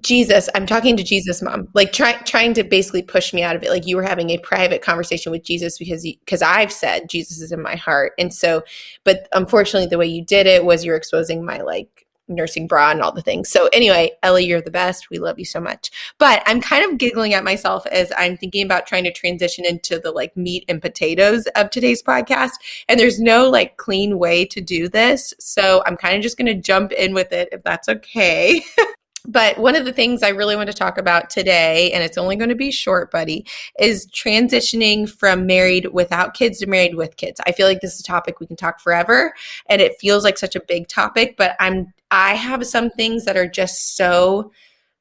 Jesus, 0.00 0.48
I'm 0.54 0.66
talking 0.66 0.96
to 0.96 1.02
Jesus, 1.02 1.40
mom, 1.40 1.68
like 1.72 1.92
try, 1.92 2.12
trying 2.22 2.52
to 2.54 2.64
basically 2.64 3.02
push 3.02 3.32
me 3.32 3.42
out 3.42 3.56
of 3.56 3.62
it. 3.62 3.70
Like 3.70 3.86
you 3.86 3.96
were 3.96 4.02
having 4.02 4.30
a 4.30 4.38
private 4.38 4.82
conversation 4.82 5.32
with 5.32 5.42
Jesus 5.42 5.78
because 5.78 6.02
because 6.02 6.42
I've 6.42 6.72
said 6.72 7.08
Jesus 7.08 7.40
is 7.40 7.52
in 7.52 7.62
my 7.62 7.76
heart. 7.76 8.12
And 8.18 8.32
so, 8.32 8.62
but 9.04 9.28
unfortunately, 9.32 9.88
the 9.88 9.98
way 9.98 10.06
you 10.06 10.24
did 10.24 10.46
it 10.46 10.64
was 10.64 10.84
you're 10.84 10.96
exposing 10.96 11.44
my 11.44 11.60
like 11.62 12.06
nursing 12.28 12.66
bra 12.66 12.90
and 12.90 13.00
all 13.00 13.12
the 13.12 13.22
things. 13.22 13.48
So 13.48 13.68
anyway, 13.72 14.10
Ellie, 14.22 14.44
you're 14.44 14.60
the 14.60 14.70
best. 14.70 15.10
We 15.10 15.18
love 15.18 15.38
you 15.38 15.44
so 15.44 15.60
much. 15.60 15.90
But 16.18 16.42
I'm 16.46 16.60
kind 16.60 16.84
of 16.84 16.98
giggling 16.98 17.34
at 17.34 17.44
myself 17.44 17.86
as 17.86 18.12
I'm 18.16 18.36
thinking 18.36 18.64
about 18.64 18.86
trying 18.86 19.04
to 19.04 19.12
transition 19.12 19.64
into 19.64 19.98
the 19.98 20.10
like 20.10 20.36
meat 20.36 20.64
and 20.68 20.82
potatoes 20.82 21.46
of 21.54 21.70
today's 21.70 22.02
podcast. 22.02 22.52
And 22.88 22.98
there's 22.98 23.20
no 23.20 23.48
like 23.48 23.76
clean 23.76 24.18
way 24.18 24.44
to 24.46 24.60
do 24.60 24.88
this. 24.88 25.34
So 25.38 25.82
I'm 25.86 25.96
kind 25.96 26.16
of 26.16 26.22
just 26.22 26.36
going 26.36 26.46
to 26.46 26.60
jump 26.60 26.92
in 26.92 27.14
with 27.14 27.32
it 27.32 27.48
if 27.52 27.62
that's 27.62 27.88
okay. 27.88 28.62
But 29.28 29.58
one 29.58 29.74
of 29.74 29.84
the 29.84 29.92
things 29.92 30.22
I 30.22 30.28
really 30.28 30.56
want 30.56 30.68
to 30.68 30.76
talk 30.76 30.98
about 30.98 31.30
today, 31.30 31.90
and 31.92 32.02
it's 32.04 32.18
only 32.18 32.36
going 32.36 32.48
to 32.48 32.54
be 32.54 32.70
short, 32.70 33.10
buddy, 33.10 33.44
is 33.78 34.06
transitioning 34.08 35.08
from 35.08 35.46
married 35.46 35.92
without 35.92 36.34
kids 36.34 36.60
to 36.60 36.66
married 36.66 36.94
with 36.94 37.16
kids. 37.16 37.40
I 37.46 37.52
feel 37.52 37.66
like 37.66 37.80
this 37.80 37.94
is 37.94 38.00
a 38.00 38.04
topic 38.04 38.38
we 38.38 38.46
can 38.46 38.56
talk 38.56 38.80
forever, 38.80 39.34
and 39.66 39.82
it 39.82 39.98
feels 40.00 40.24
like 40.24 40.38
such 40.38 40.54
a 40.56 40.60
big 40.60 40.88
topic, 40.88 41.36
but 41.36 41.56
I'm 41.60 41.92
I 42.10 42.34
have 42.34 42.64
some 42.66 42.90
things 42.90 43.24
that 43.24 43.36
are 43.36 43.48
just 43.48 43.96
so 43.96 44.52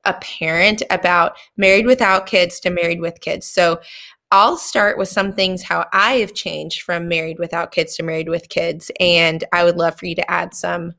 apparent 0.06 0.82
about 0.90 1.38
married 1.58 1.86
without 1.86 2.26
kids 2.26 2.60
to 2.62 2.70
married 2.70 3.00
with 3.00 3.22
kids. 3.22 3.46
So 3.46 3.80
I'll 4.32 4.58
start 4.58 4.98
with 4.98 5.10
some 5.10 5.34
things 5.34 5.62
how 5.62 5.86
I 5.94 6.14
have 6.16 6.34
changed 6.34 6.82
from 6.82 7.08
married 7.08 7.38
without 7.38 7.72
kids 7.72 7.96
to 7.98 8.04
married 8.04 8.30
with 8.30 8.50
kids, 8.50 8.90
and 9.00 9.44
I 9.54 9.64
would 9.64 9.78
love 9.78 9.98
for 10.00 10.08
you 10.08 10.16
to 10.16 10.32
add 10.32 10.54
some 10.56 10.94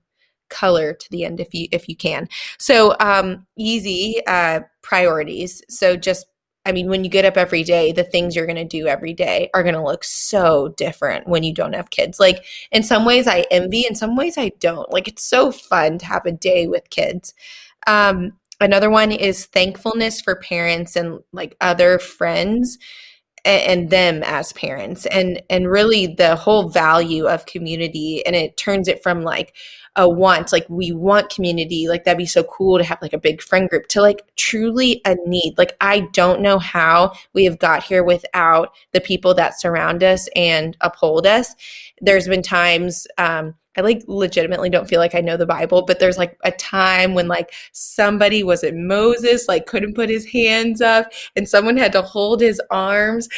color 0.49 0.93
to 0.93 1.11
the 1.11 1.25
end 1.25 1.41
if 1.41 1.55
you 1.55 1.69
if 1.73 1.89
you 1.89 1.97
can. 1.97 2.29
So 2.59 2.97
um, 3.01 3.47
easy 3.57 4.23
uh, 4.27 4.61
priorities. 4.83 5.63
So 5.69 5.97
just 5.97 6.27
I 6.67 6.73
mean, 6.73 6.89
when 6.89 7.05
you 7.05 7.11
get 7.11 7.25
up 7.25 7.37
every 7.37 7.63
day, 7.63 7.93
the 7.93 8.03
things 8.03 8.35
you're 8.35 8.45
going 8.45 8.57
to 8.57 8.65
do 8.65 8.89
every 8.89 9.15
day 9.15 9.51
are 9.55 9.63
going 9.63 9.77
to 9.77 9.83
look 9.85 10.03
so 10.03 10.75
different 10.77 11.29
when 11.29 11.45
you 11.45 11.55
don't 11.55 11.75
have 11.75 11.91
kids. 11.91 12.19
Like, 12.19 12.45
in 12.73 12.83
some 12.83 13.05
ways, 13.05 13.29
I 13.29 13.47
envy, 13.53 13.87
in 13.87 13.95
some 13.95 14.17
ways, 14.17 14.37
I 14.37 14.51
don't. 14.59 14.91
Like, 14.91 15.07
it's 15.07 15.23
so 15.23 15.53
fun 15.53 15.97
to 15.99 16.07
have 16.07 16.27
a 16.27 16.33
day 16.33 16.67
with 16.67 16.91
kids. 16.91 17.35
Um, 17.87 18.33
another 18.61 18.91
one 18.91 19.13
is 19.13 19.47
thankfulness 19.47 20.21
for 20.21 20.37
parents 20.37 20.97
and 20.97 21.21
like 21.33 21.57
other 21.61 22.01
friends 22.01 22.79
and, 23.47 23.91
them 23.91 24.23
as 24.25 24.53
parents. 24.53 25.07
And 25.07 25.43
and 25.49 25.71
really 25.71 26.07
the 26.07 26.37
whole 26.37 26.69
value 26.69 27.27
of 27.27 27.47
community 27.47 28.25
and 28.27 28.35
it 28.35 28.57
turns 28.57 28.89
it 28.89 29.03
from 29.03 29.23
like 29.23 29.55
a 29.99 30.09
want 30.09 30.53
like 30.53 30.67
we 30.69 30.93
want 30.93 31.31
community 31.31 31.89
like 31.89 32.05
that'd 32.05 32.19
be 32.19 32.27
so 32.27 32.45
cool 32.45 32.77
to 32.77 32.85
have 32.85 33.01
like 33.01 33.15
a 33.15 33.19
big 33.19 33.41
friend 33.41 33.71
group 33.71 33.87
to 33.89 34.03
like 34.03 34.23
truly 34.37 35.01
a 35.07 35.17
need. 35.27 35.55
Like 35.57 35.77
i 35.81 36.01
don't 36.13 36.41
know 36.41 36.59
how 36.59 37.13
we 37.33 37.45
have 37.45 37.59
got 37.59 37.83
here 37.83 38.05
without 38.05 38.75
the 38.93 39.01
people 39.01 39.35
that 39.35 39.59
surround 39.59 40.03
us 40.03 40.29
and 40.37 40.77
uphold 40.81 41.27
us. 41.27 41.55
There's 42.01 42.29
been 42.29 42.43
times 42.43 43.07
um 43.19 43.55
I 43.77 43.81
like 43.83 44.03
legitimately 44.07 44.71
don't 44.71 44.89
feel 44.89 45.01
like 45.01 45.15
I 45.15 45.21
know 45.21 45.37
the 45.37 45.47
Bible, 45.47 45.85
but 45.85 45.99
there's 45.99 46.19
like 46.19 46.39
a 46.45 46.53
time 46.53 47.15
when 47.15 47.29
like 47.29 47.53
somebody 47.73 48.43
was 48.43 48.65
it 48.65 48.75
Moses, 48.75 49.49
like 49.49 49.67
couldn't 49.67 49.95
put 49.95 50.09
his 50.09 50.27
hands 50.27 50.81
up 50.81 51.13
and 51.37 51.49
someone 51.49 51.77
had 51.77 51.93
to 51.93 52.03
hold 52.03 52.41
his 52.41 52.61
arms. 52.71 53.29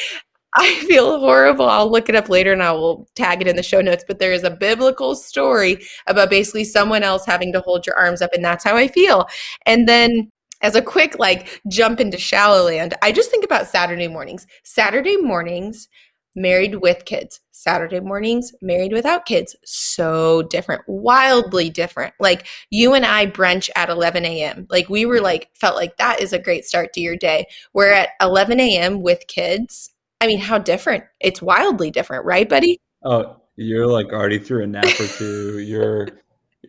I 0.55 0.73
feel 0.87 1.19
horrible. 1.19 1.69
I'll 1.69 1.91
look 1.91 2.09
it 2.09 2.15
up 2.15 2.29
later 2.29 2.53
and 2.53 2.63
I 2.63 2.71
will 2.71 3.07
tag 3.15 3.41
it 3.41 3.47
in 3.47 3.55
the 3.55 3.63
show 3.63 3.81
notes. 3.81 4.03
But 4.07 4.19
there 4.19 4.33
is 4.33 4.43
a 4.43 4.49
biblical 4.49 5.15
story 5.15 5.79
about 6.07 6.29
basically 6.29 6.63
someone 6.63 7.03
else 7.03 7.25
having 7.25 7.53
to 7.53 7.61
hold 7.61 7.85
your 7.85 7.97
arms 7.97 8.21
up, 8.21 8.33
and 8.33 8.43
that's 8.43 8.63
how 8.63 8.75
I 8.75 8.87
feel. 8.87 9.27
And 9.65 9.87
then 9.87 10.31
as 10.61 10.75
a 10.75 10.81
quick 10.81 11.19
like 11.19 11.61
jump 11.69 11.99
into 11.99 12.17
shallow 12.17 12.65
land, 12.65 12.95
I 13.01 13.11
just 13.11 13.29
think 13.29 13.45
about 13.45 13.67
Saturday 13.67 14.07
mornings. 14.07 14.47
Saturday 14.63 15.17
mornings, 15.17 15.87
married 16.35 16.75
with 16.75 17.05
kids. 17.05 17.41
Saturday 17.51 17.99
mornings, 17.99 18.53
married 18.61 18.93
without 18.93 19.25
kids. 19.25 19.55
So 19.65 20.43
different, 20.43 20.81
wildly 20.87 21.69
different. 21.69 22.13
Like 22.19 22.47
you 22.69 22.93
and 22.93 23.05
I 23.05 23.27
brunch 23.27 23.69
at 23.75 23.89
11 23.89 24.23
a.m. 24.25 24.65
Like 24.69 24.87
we 24.87 25.05
were 25.05 25.19
like, 25.19 25.49
felt 25.55 25.75
like 25.75 25.97
that 25.97 26.21
is 26.21 26.31
a 26.31 26.39
great 26.39 26.65
start 26.65 26.93
to 26.93 27.01
your 27.01 27.17
day. 27.17 27.47
We're 27.73 27.91
at 27.91 28.11
11 28.21 28.59
a.m. 28.61 29.01
with 29.01 29.27
kids. 29.27 29.91
I 30.21 30.27
mean, 30.27 30.39
how 30.39 30.57
different? 30.57 31.03
It's 31.19 31.41
wildly 31.41 31.91
different, 31.91 32.25
right, 32.25 32.47
buddy? 32.47 32.79
Oh, 33.03 33.41
you're 33.57 33.87
like 33.87 34.13
already 34.13 34.39
through 34.39 34.63
a 34.63 34.67
nap 34.67 34.85
or 34.99 35.07
two. 35.07 35.59
You're 35.69 36.07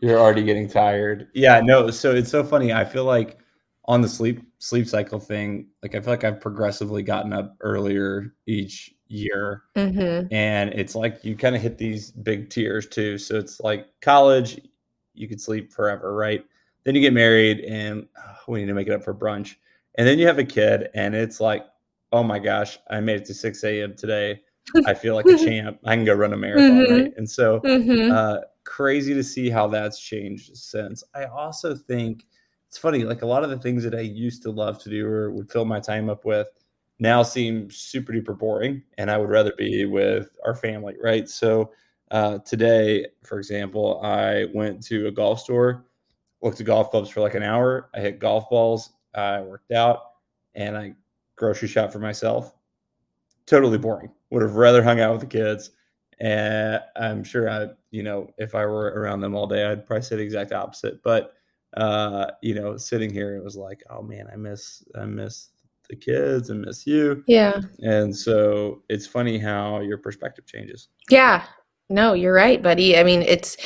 you're 0.03 0.19
already 0.19 0.45
getting 0.45 0.69
tired. 0.69 1.29
Yeah, 1.35 1.61
no. 1.63 1.91
So 1.91 2.15
it's 2.15 2.31
so 2.31 2.43
funny. 2.43 2.73
I 2.73 2.85
feel 2.85 3.05
like 3.05 3.39
on 3.87 4.01
the 4.01 4.09
sleep 4.09 4.41
sleep 4.59 4.87
cycle 4.87 5.21
thing, 5.21 5.69
like 5.83 5.95
I 5.95 6.01
feel 6.01 6.13
like 6.13 6.25
I've 6.25 6.41
progressively 6.41 7.03
gotten 7.03 7.33
up 7.33 7.57
earlier 7.61 8.35
each 8.47 8.95
year, 9.11 9.63
Mm-hmm. 9.77 10.27
and 10.33 10.71
it's 10.75 10.95
like 10.95 11.25
you 11.25 11.37
kind 11.37 11.55
of 11.57 11.63
hit 11.63 11.79
these 11.79 12.11
big 12.11 12.51
tiers 12.51 12.87
too. 12.87 13.19
So 13.19 13.37
it's 13.37 13.61
like 13.61 13.87
college, 14.01 14.61
you 15.15 15.29
could 15.29 15.41
sleep 15.41 15.73
forever, 15.73 16.15
right? 16.15 16.45
Then 16.85 16.95
you 16.95 17.01
get 17.01 17.13
married, 17.13 17.61
and 17.61 18.07
oh, 18.19 18.37
we 18.49 18.61
need 18.61 18.67
to 18.67 18.75
make 18.75 18.87
it 18.89 18.93
up 18.93 19.05
for 19.05 19.15
brunch, 19.15 19.57
and 19.97 20.07
then 20.07 20.19
you 20.19 20.27
have 20.27 20.39
a 20.39 20.45
kid, 20.45 20.89
and 20.95 21.15
it's 21.15 21.41
like, 21.41 21.67
oh 22.13 22.23
my 22.23 22.39
gosh, 22.39 22.79
I 22.91 23.01
made 23.01 23.17
it 23.21 23.25
to 23.27 23.35
six 23.35 23.63
a.m. 23.65 23.95
today. 23.95 24.41
I 24.87 24.95
feel 24.95 25.15
like 25.15 25.27
a 25.27 25.37
champ. 25.45 25.79
I 25.85 25.95
can 25.97 26.05
go 26.05 26.15
run 26.15 26.33
a 26.33 26.37
marathon, 26.37 26.85
Mhm. 26.85 26.91
right? 27.05 27.13
And 27.17 27.29
so 27.29 27.61
Mm-hmm. 27.61 28.11
uh, 28.11 28.39
crazy 28.65 29.15
to 29.15 29.23
see 29.25 29.51
how 29.51 29.67
that's 29.69 30.01
changed 30.01 30.57
since. 30.57 31.03
I 31.15 31.25
also 31.25 31.75
think 31.75 32.25
it's 32.69 32.79
funny, 32.79 33.05
like 33.05 33.23
a 33.23 33.27
lot 33.27 33.43
of 33.45 33.51
the 33.51 33.59
things 33.59 33.83
that 33.85 33.95
I 33.95 34.01
used 34.01 34.43
to 34.45 34.51
love 34.51 34.79
to 34.83 34.91
do 34.91 35.07
or 35.07 35.31
would 35.33 35.51
fill 35.51 35.65
my 35.65 35.81
time 35.81 36.09
up 36.09 36.25
with 36.25 36.49
now 37.01 37.23
seem 37.23 37.71
super 37.71 38.13
duper 38.13 38.39
boring, 38.39 38.83
and 38.99 39.11
I 39.11 39.19
would 39.19 39.31
rather 39.31 39.53
be 39.57 39.85
with 39.87 40.37
our 40.45 40.55
family, 40.55 40.95
right? 41.03 41.29
So 41.29 41.73
uh, 42.11 42.39
today, 42.39 43.07
for 43.25 43.39
example, 43.39 44.01
I 44.03 44.47
went 44.55 44.83
to 44.85 45.09
a 45.09 45.11
golf 45.11 45.41
store, 45.41 45.87
looked 46.43 46.61
at 46.61 46.67
golf 46.67 46.91
clubs 46.91 47.11
for 47.11 47.21
like 47.21 47.35
an 47.35 47.43
hour. 47.43 47.91
I 47.95 48.01
hit 48.01 48.19
golf 48.19 48.49
balls, 48.49 48.91
I 49.15 49.41
worked 49.41 49.73
out, 49.73 50.03
and 50.55 50.77
I 50.77 50.95
grocery 51.37 51.69
shop 51.69 51.93
for 51.93 51.99
myself. 51.99 52.55
Totally 53.47 53.79
boring. 53.79 54.13
Would 54.31 54.43
have 54.43 54.55
rather 54.55 54.83
hung 54.83 55.01
out 55.01 55.13
with 55.13 55.23
the 55.23 55.27
kids 55.27 55.71
and 56.21 56.81
I'm 56.97 57.25
sure 57.25 57.49
I, 57.49 57.69
you 57.91 58.03
know, 58.03 58.31
if 58.37 58.55
I 58.55 58.67
were 58.67 58.93
around 58.93 59.21
them 59.21 59.35
all 59.35 59.47
day, 59.47 59.65
I'd 59.65 59.87
probably 59.87 60.03
say 60.03 60.17
the 60.17 60.23
exact 60.23 60.53
opposite. 60.53 61.03
But 61.03 61.33
uh, 61.77 62.33
you 62.43 62.55
know, 62.55 62.77
sitting 62.77 63.11
here, 63.11 63.37
it 63.37 63.45
was 63.45 63.57
like, 63.57 63.83
oh 63.91 64.03
man, 64.03 64.27
I 64.33 64.37
miss, 64.37 64.85
I 65.01 65.05
miss 65.05 65.49
the 65.91 65.97
kids, 65.97 66.49
and 66.49 66.63
miss 66.63 66.87
you, 66.87 67.23
Yeah. 67.27 67.61
and 67.83 68.17
so 68.17 68.83
it's 68.89 69.07
funny 69.07 69.39
how 69.39 69.81
your 69.81 69.99
perspective 69.99 70.47
changes. 70.47 70.89
Yeah. 71.11 71.45
No, 71.91 72.15
you're 72.15 72.33
right, 72.33 72.63
buddy. 72.63 72.97
I 72.97 73.03
mean, 73.03 73.23
it's 73.23 73.57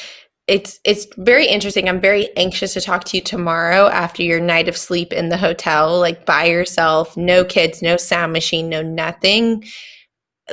it's 0.47 0.81
it's 0.85 1.07
very 1.19 1.47
interesting. 1.47 1.89
I'm 1.89 2.01
very 2.01 2.29
anxious 2.37 2.75
to 2.75 2.81
talk 2.81 3.05
to 3.05 3.17
you 3.17 3.23
tomorrow 3.23 3.89
after 3.89 4.23
your 4.23 4.41
night 4.41 4.69
of 4.69 4.77
sleep 4.77 5.13
in 5.13 5.29
the 5.29 5.37
hotel, 5.37 5.99
like 6.01 6.27
by 6.27 6.45
yourself, 6.47 7.17
no 7.17 7.45
kids, 7.45 7.81
no 7.83 7.97
sound 7.97 8.33
machine, 8.33 8.69
no 8.69 8.83
nothing. 8.83 9.65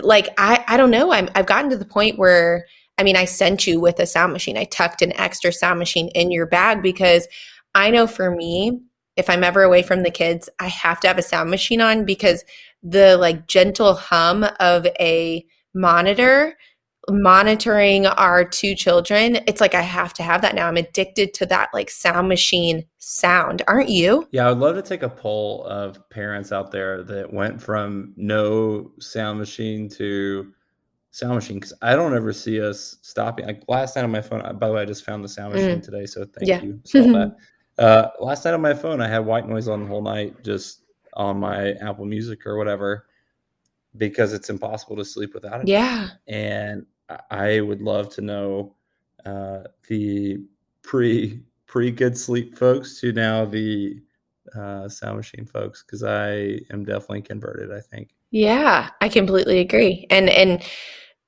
Like 0.01 0.29
I 0.37 0.63
I 0.67 0.77
don't 0.77 0.91
know. 0.91 1.11
I'm 1.11 1.29
I've 1.35 1.45
gotten 1.45 1.69
to 1.71 1.77
the 1.77 1.85
point 1.85 2.19
where 2.19 2.65
I 2.97 3.03
mean, 3.03 3.15
I 3.15 3.25
sent 3.25 3.65
you 3.65 3.79
with 3.79 3.99
a 3.99 4.05
sound 4.05 4.31
machine. 4.33 4.57
I 4.57 4.65
tucked 4.65 5.01
an 5.01 5.13
extra 5.13 5.51
sound 5.51 5.79
machine 5.79 6.09
in 6.09 6.29
your 6.31 6.45
bag 6.45 6.81
because 6.83 7.27
I 7.73 7.89
know 7.89 8.05
for 8.05 8.31
me, 8.31 8.79
if 9.17 9.29
I'm 9.29 9.43
ever 9.43 9.63
away 9.63 9.83
from 9.83 10.03
the 10.03 10.11
kids, 10.11 10.49
I 10.59 10.67
have 10.67 10.99
to 11.01 11.07
have 11.07 11.17
a 11.17 11.21
sound 11.21 11.49
machine 11.49 11.81
on 11.81 12.05
because 12.05 12.43
the 12.83 13.17
like 13.17 13.47
gentle 13.47 13.93
hum 13.93 14.45
of 14.59 14.85
a 14.99 15.45
monitor 15.73 16.57
monitoring 17.09 18.05
our 18.05 18.45
two 18.45 18.75
children 18.75 19.39
it's 19.47 19.59
like 19.59 19.73
i 19.73 19.81
have 19.81 20.13
to 20.13 20.21
have 20.21 20.41
that 20.41 20.53
now 20.53 20.67
i'm 20.67 20.77
addicted 20.77 21.33
to 21.33 21.47
that 21.47 21.67
like 21.73 21.89
sound 21.89 22.27
machine 22.27 22.85
sound 22.99 23.63
aren't 23.67 23.89
you 23.89 24.27
Yeah, 24.31 24.45
I 24.47 24.49
would 24.51 24.59
love 24.59 24.75
to 24.75 24.83
take 24.83 25.01
a 25.01 25.09
poll 25.09 25.65
of 25.65 26.07
parents 26.11 26.51
out 26.51 26.71
there 26.71 27.03
that 27.03 27.33
went 27.33 27.59
from 27.61 28.13
no 28.15 28.91
sound 28.99 29.39
machine 29.39 29.89
to 29.89 30.53
sound 31.09 31.35
machine 31.35 31.57
because 31.57 31.73
I 31.81 31.95
don't 31.95 32.15
ever 32.15 32.31
see 32.31 32.61
us 32.61 32.97
stopping. 33.01 33.47
Like 33.47 33.63
last 33.67 33.95
night 33.95 34.03
on 34.03 34.11
my 34.11 34.21
phone, 34.21 34.41
by 34.59 34.67
the 34.67 34.73
way, 34.73 34.81
I 34.83 34.85
just 34.85 35.03
found 35.03 35.23
the 35.23 35.27
sound 35.29 35.53
machine 35.53 35.81
today, 35.81 36.05
so 36.05 36.23
thank 36.23 36.63
Mm. 36.63 36.83
Yeah. 36.93 37.09
you. 37.09 37.15
Uh, 37.81 38.09
last 38.19 38.45
night 38.45 38.53
on 38.53 38.61
my 38.61 38.73
phone, 38.73 39.01
I 39.01 39.07
had 39.07 39.25
white 39.25 39.47
noise 39.47 39.67
on 39.67 39.81
the 39.81 39.87
whole 39.87 40.01
night, 40.01 40.43
just 40.43 40.81
on 41.13 41.39
my 41.39 41.71
Apple 41.73 42.05
Music 42.05 42.45
or 42.45 42.57
whatever, 42.57 43.07
because 43.97 44.33
it's 44.33 44.49
impossible 44.49 44.95
to 44.97 45.05
sleep 45.05 45.33
without 45.33 45.61
it. 45.61 45.67
yeah 45.67 46.09
and 46.27 46.85
I- 47.09 47.19
I 47.31 47.59
would 47.61 47.81
love 47.81 48.09
to 48.15 48.21
know 48.21 48.75
uh, 49.25 49.63
the 49.87 50.39
pre 50.81 51.41
pre 51.67 51.91
good 51.91 52.17
sleep 52.17 52.57
folks 52.57 52.99
to 53.01 53.11
now 53.11 53.45
the 53.45 53.99
uh, 54.55 54.87
sound 54.89 55.17
machine 55.17 55.45
folks 55.45 55.83
because 55.83 56.03
I 56.03 56.59
am 56.71 56.83
definitely 56.85 57.21
converted. 57.23 57.71
I 57.71 57.81
think. 57.81 58.09
Yeah, 58.31 58.89
I 59.01 59.09
completely 59.09 59.59
agree. 59.59 60.07
And 60.09 60.29
and 60.29 60.63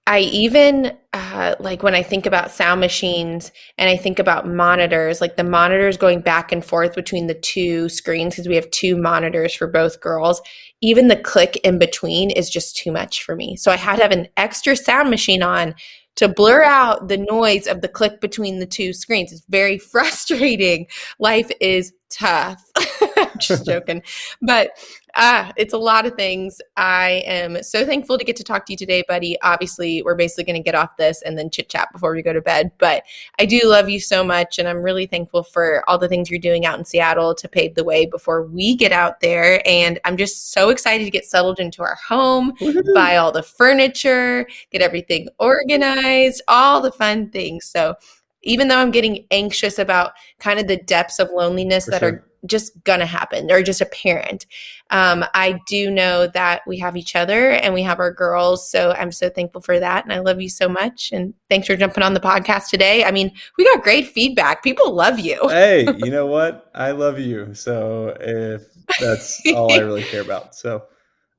I 0.05 0.19
even 0.19 0.97
uh, 1.13 1.55
like 1.59 1.81
when 1.81 1.95
I 1.95 2.03
think 2.03 2.25
about 2.25 2.51
sound 2.51 2.81
machines 2.81 3.51
and 3.77 3.89
I 3.89 3.95
think 3.95 4.19
about 4.19 4.47
monitors, 4.47 5.21
like 5.21 5.37
the 5.37 5.43
monitors 5.45 5.95
going 5.95 6.19
back 6.19 6.51
and 6.51 6.63
forth 6.63 6.93
between 6.93 7.27
the 7.27 7.35
two 7.35 7.87
screens 7.87 8.33
because 8.33 8.47
we 8.47 8.55
have 8.55 8.69
two 8.71 8.97
monitors 8.97 9.53
for 9.53 9.67
both 9.67 10.01
girls. 10.01 10.41
Even 10.81 11.07
the 11.07 11.15
click 11.15 11.55
in 11.63 11.79
between 11.79 12.31
is 12.31 12.49
just 12.49 12.75
too 12.75 12.91
much 12.91 13.23
for 13.23 13.35
me. 13.35 13.55
So 13.55 13.71
I 13.71 13.77
had 13.77 13.97
to 13.97 14.01
have 14.01 14.11
an 14.11 14.27
extra 14.35 14.75
sound 14.75 15.09
machine 15.09 15.41
on 15.41 15.73
to 16.15 16.27
blur 16.27 16.63
out 16.63 17.07
the 17.07 17.17
noise 17.17 17.65
of 17.65 17.81
the 17.81 17.87
click 17.87 18.19
between 18.19 18.59
the 18.59 18.65
two 18.65 18.91
screens. 18.91 19.31
It's 19.31 19.45
very 19.49 19.77
frustrating. 19.91 20.87
Life 21.19 21.49
is 21.61 21.93
tough. 22.09 22.61
just 23.47 23.65
joking. 23.67 24.03
But 24.41 24.71
Ah, 25.15 25.53
it's 25.57 25.75
a 25.75 25.77
lot 25.77 26.07
of 26.07 26.15
things. 26.15 26.59
I 26.75 27.21
am 27.27 27.61
so 27.61 27.85
thankful 27.85 28.17
to 28.17 28.25
get 28.25 28.35
to 28.37 28.43
talk 28.43 28.65
to 28.65 28.73
you 28.73 28.77
today, 28.77 29.03
buddy. 29.07 29.39
Obviously, 29.43 30.01
we're 30.01 30.15
basically 30.15 30.45
going 30.45 30.55
to 30.55 30.63
get 30.65 30.73
off 30.73 30.97
this 30.97 31.21
and 31.21 31.37
then 31.37 31.51
chit 31.51 31.69
chat 31.69 31.89
before 31.93 32.15
we 32.15 32.23
go 32.23 32.33
to 32.33 32.41
bed. 32.41 32.71
But 32.79 33.03
I 33.37 33.45
do 33.45 33.61
love 33.65 33.89
you 33.89 33.99
so 33.99 34.23
much, 34.23 34.57
and 34.57 34.67
I'm 34.67 34.81
really 34.81 35.05
thankful 35.05 35.43
for 35.43 35.87
all 35.87 35.99
the 35.99 36.07
things 36.07 36.31
you're 36.31 36.39
doing 36.39 36.65
out 36.65 36.79
in 36.79 36.85
Seattle 36.85 37.35
to 37.35 37.47
pave 37.47 37.75
the 37.75 37.83
way 37.83 38.07
before 38.07 38.43
we 38.43 38.75
get 38.75 38.91
out 38.91 39.19
there. 39.19 39.61
And 39.67 39.99
I'm 40.03 40.17
just 40.17 40.51
so 40.51 40.69
excited 40.69 41.05
to 41.05 41.11
get 41.11 41.25
settled 41.25 41.59
into 41.59 41.83
our 41.83 41.95
home, 42.07 42.53
buy 42.95 43.17
all 43.17 43.31
the 43.31 43.43
furniture, 43.43 44.47
get 44.71 44.81
everything 44.81 45.27
organized, 45.37 46.41
all 46.47 46.81
the 46.81 46.91
fun 46.91 47.29
things. 47.29 47.65
So, 47.65 47.93
even 48.41 48.67
though 48.67 48.77
I'm 48.79 48.91
getting 48.91 49.25
anxious 49.29 49.77
about 49.77 50.13
kind 50.39 50.59
of 50.59 50.67
the 50.67 50.77
depths 50.77 51.19
of 51.19 51.29
loneliness 51.31 51.85
For 51.85 51.91
that 51.91 51.99
sure. 52.01 52.09
are 52.09 52.27
just 52.45 52.83
gonna 52.83 53.05
happen 53.05 53.51
or 53.51 53.61
just 53.63 53.81
apparent, 53.81 54.45
um, 54.89 55.25
I 55.33 55.59
do 55.67 55.89
know 55.89 56.27
that 56.27 56.61
we 56.67 56.77
have 56.79 56.95
each 56.95 57.15
other 57.15 57.51
and 57.51 57.73
we 57.73 57.83
have 57.83 57.99
our 57.99 58.11
girls. 58.11 58.69
So 58.69 58.91
I'm 58.91 59.11
so 59.11 59.29
thankful 59.29 59.61
for 59.61 59.79
that. 59.79 60.03
And 60.03 60.13
I 60.13 60.19
love 60.19 60.41
you 60.41 60.49
so 60.49 60.69
much. 60.69 61.11
And 61.11 61.33
thanks 61.49 61.67
for 61.67 61.75
jumping 61.75 62.03
on 62.03 62.13
the 62.13 62.19
podcast 62.19 62.69
today. 62.69 63.03
I 63.03 63.11
mean, 63.11 63.31
we 63.57 63.63
got 63.65 63.83
great 63.83 64.07
feedback. 64.07 64.63
People 64.63 64.93
love 64.93 65.19
you. 65.19 65.39
hey, 65.49 65.85
you 65.97 66.11
know 66.11 66.27
what? 66.27 66.69
I 66.75 66.91
love 66.91 67.19
you. 67.19 67.53
So 67.53 68.15
if 68.19 68.67
that's 68.99 69.41
all 69.53 69.71
I 69.71 69.79
really 69.79 70.03
care 70.03 70.21
about, 70.21 70.55
so 70.55 70.83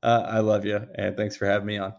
uh, 0.02 0.26
I 0.28 0.40
love 0.40 0.66
you, 0.66 0.86
and 0.96 1.16
thanks 1.16 1.36
for 1.36 1.46
having 1.46 1.66
me 1.66 1.78
on. 1.78 1.94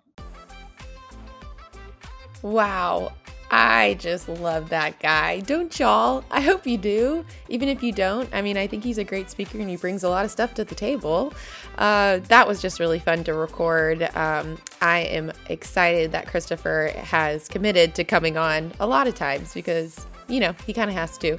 Wow. 2.44 3.13
I 3.51 3.95
just 3.99 4.27
love 4.27 4.69
that 4.69 4.99
guy. 4.99 5.39
Don't 5.41 5.77
y'all? 5.79 6.23
I 6.31 6.41
hope 6.41 6.65
you 6.65 6.77
do. 6.77 7.25
Even 7.47 7.69
if 7.69 7.84
you 7.84 7.91
don't, 7.91 8.27
I 8.34 8.41
mean, 8.41 8.58
I 8.58 8.67
think 8.67 8.84
he's 8.84 8.97
a 8.97 9.03
great 9.03 9.29
speaker 9.29 9.60
and 9.60 9.69
he 9.69 9.75
brings 9.75 10.03
a 10.03 10.10
lot 10.10 10.25
of 10.25 10.31
stuff 10.31 10.53
to 10.55 10.63
the 10.63 10.75
table. 10.75 11.34
Uh, 11.77 12.19
that 12.27 12.47
was 12.47 12.62
just 12.62 12.79
really 12.79 12.99
fun 12.99 13.23
to 13.25 13.34
record. 13.34 14.03
Um, 14.15 14.58
I 14.81 14.99
am 14.99 15.31
excited 15.49 16.12
that 16.13 16.27
Christopher 16.27 16.91
has 16.95 17.47
committed 17.47 17.95
to 17.95 18.03
coming 18.03 18.38
on 18.38 18.71
a 18.79 18.88
lot 18.88 19.08
of 19.08 19.15
times 19.15 19.53
because, 19.53 20.05
you 20.27 20.39
know, 20.39 20.55
he 20.65 20.73
kind 20.73 20.89
of 20.89 20.95
has 20.95 21.17
to. 21.19 21.38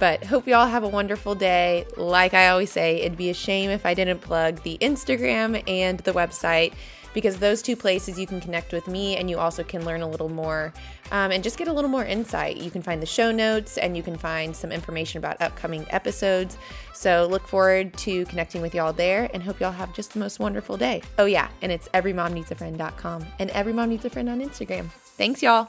But 0.00 0.24
hope 0.24 0.48
you 0.48 0.54
all 0.54 0.66
have 0.66 0.82
a 0.82 0.88
wonderful 0.88 1.36
day. 1.36 1.86
Like 1.96 2.34
I 2.34 2.48
always 2.48 2.70
say, 2.70 3.02
it'd 3.02 3.16
be 3.16 3.30
a 3.30 3.34
shame 3.34 3.70
if 3.70 3.86
I 3.86 3.94
didn't 3.94 4.20
plug 4.20 4.62
the 4.62 4.76
Instagram 4.80 5.62
and 5.68 6.00
the 6.00 6.12
website 6.12 6.72
because 7.14 7.38
those 7.38 7.62
two 7.62 7.76
places 7.76 8.18
you 8.18 8.26
can 8.26 8.40
connect 8.40 8.72
with 8.72 8.86
me 8.86 9.16
and 9.16 9.30
you 9.30 9.38
also 9.38 9.64
can 9.64 9.84
learn 9.84 10.02
a 10.02 10.08
little 10.08 10.28
more 10.28 10.74
um, 11.12 11.30
and 11.30 11.42
just 11.42 11.56
get 11.56 11.68
a 11.68 11.72
little 11.72 11.88
more 11.90 12.04
insight. 12.04 12.58
You 12.58 12.70
can 12.70 12.82
find 12.82 13.00
the 13.00 13.06
show 13.06 13.32
notes 13.32 13.78
and 13.78 13.96
you 13.96 14.02
can 14.02 14.18
find 14.18 14.54
some 14.54 14.70
information 14.70 15.18
about 15.18 15.40
upcoming 15.40 15.86
episodes. 15.90 16.58
So 16.92 17.26
look 17.30 17.46
forward 17.46 17.96
to 17.98 18.24
connecting 18.26 18.60
with 18.60 18.74
y'all 18.74 18.92
there 18.92 19.30
and 19.32 19.42
hope 19.42 19.60
y'all 19.60 19.72
have 19.72 19.94
just 19.94 20.12
the 20.12 20.18
most 20.18 20.38
wonderful 20.40 20.76
day. 20.76 21.02
Oh, 21.18 21.26
yeah, 21.26 21.48
and 21.62 21.72
it's 21.72 21.88
everymomneedsafriend.com 21.88 23.26
and 23.38 23.50
every 23.50 23.72
mom 23.72 23.90
needs 23.90 24.04
a 24.04 24.10
friend 24.10 24.28
on 24.28 24.40
Instagram. 24.40 24.90
Thanks, 25.16 25.42
y'all. 25.42 25.68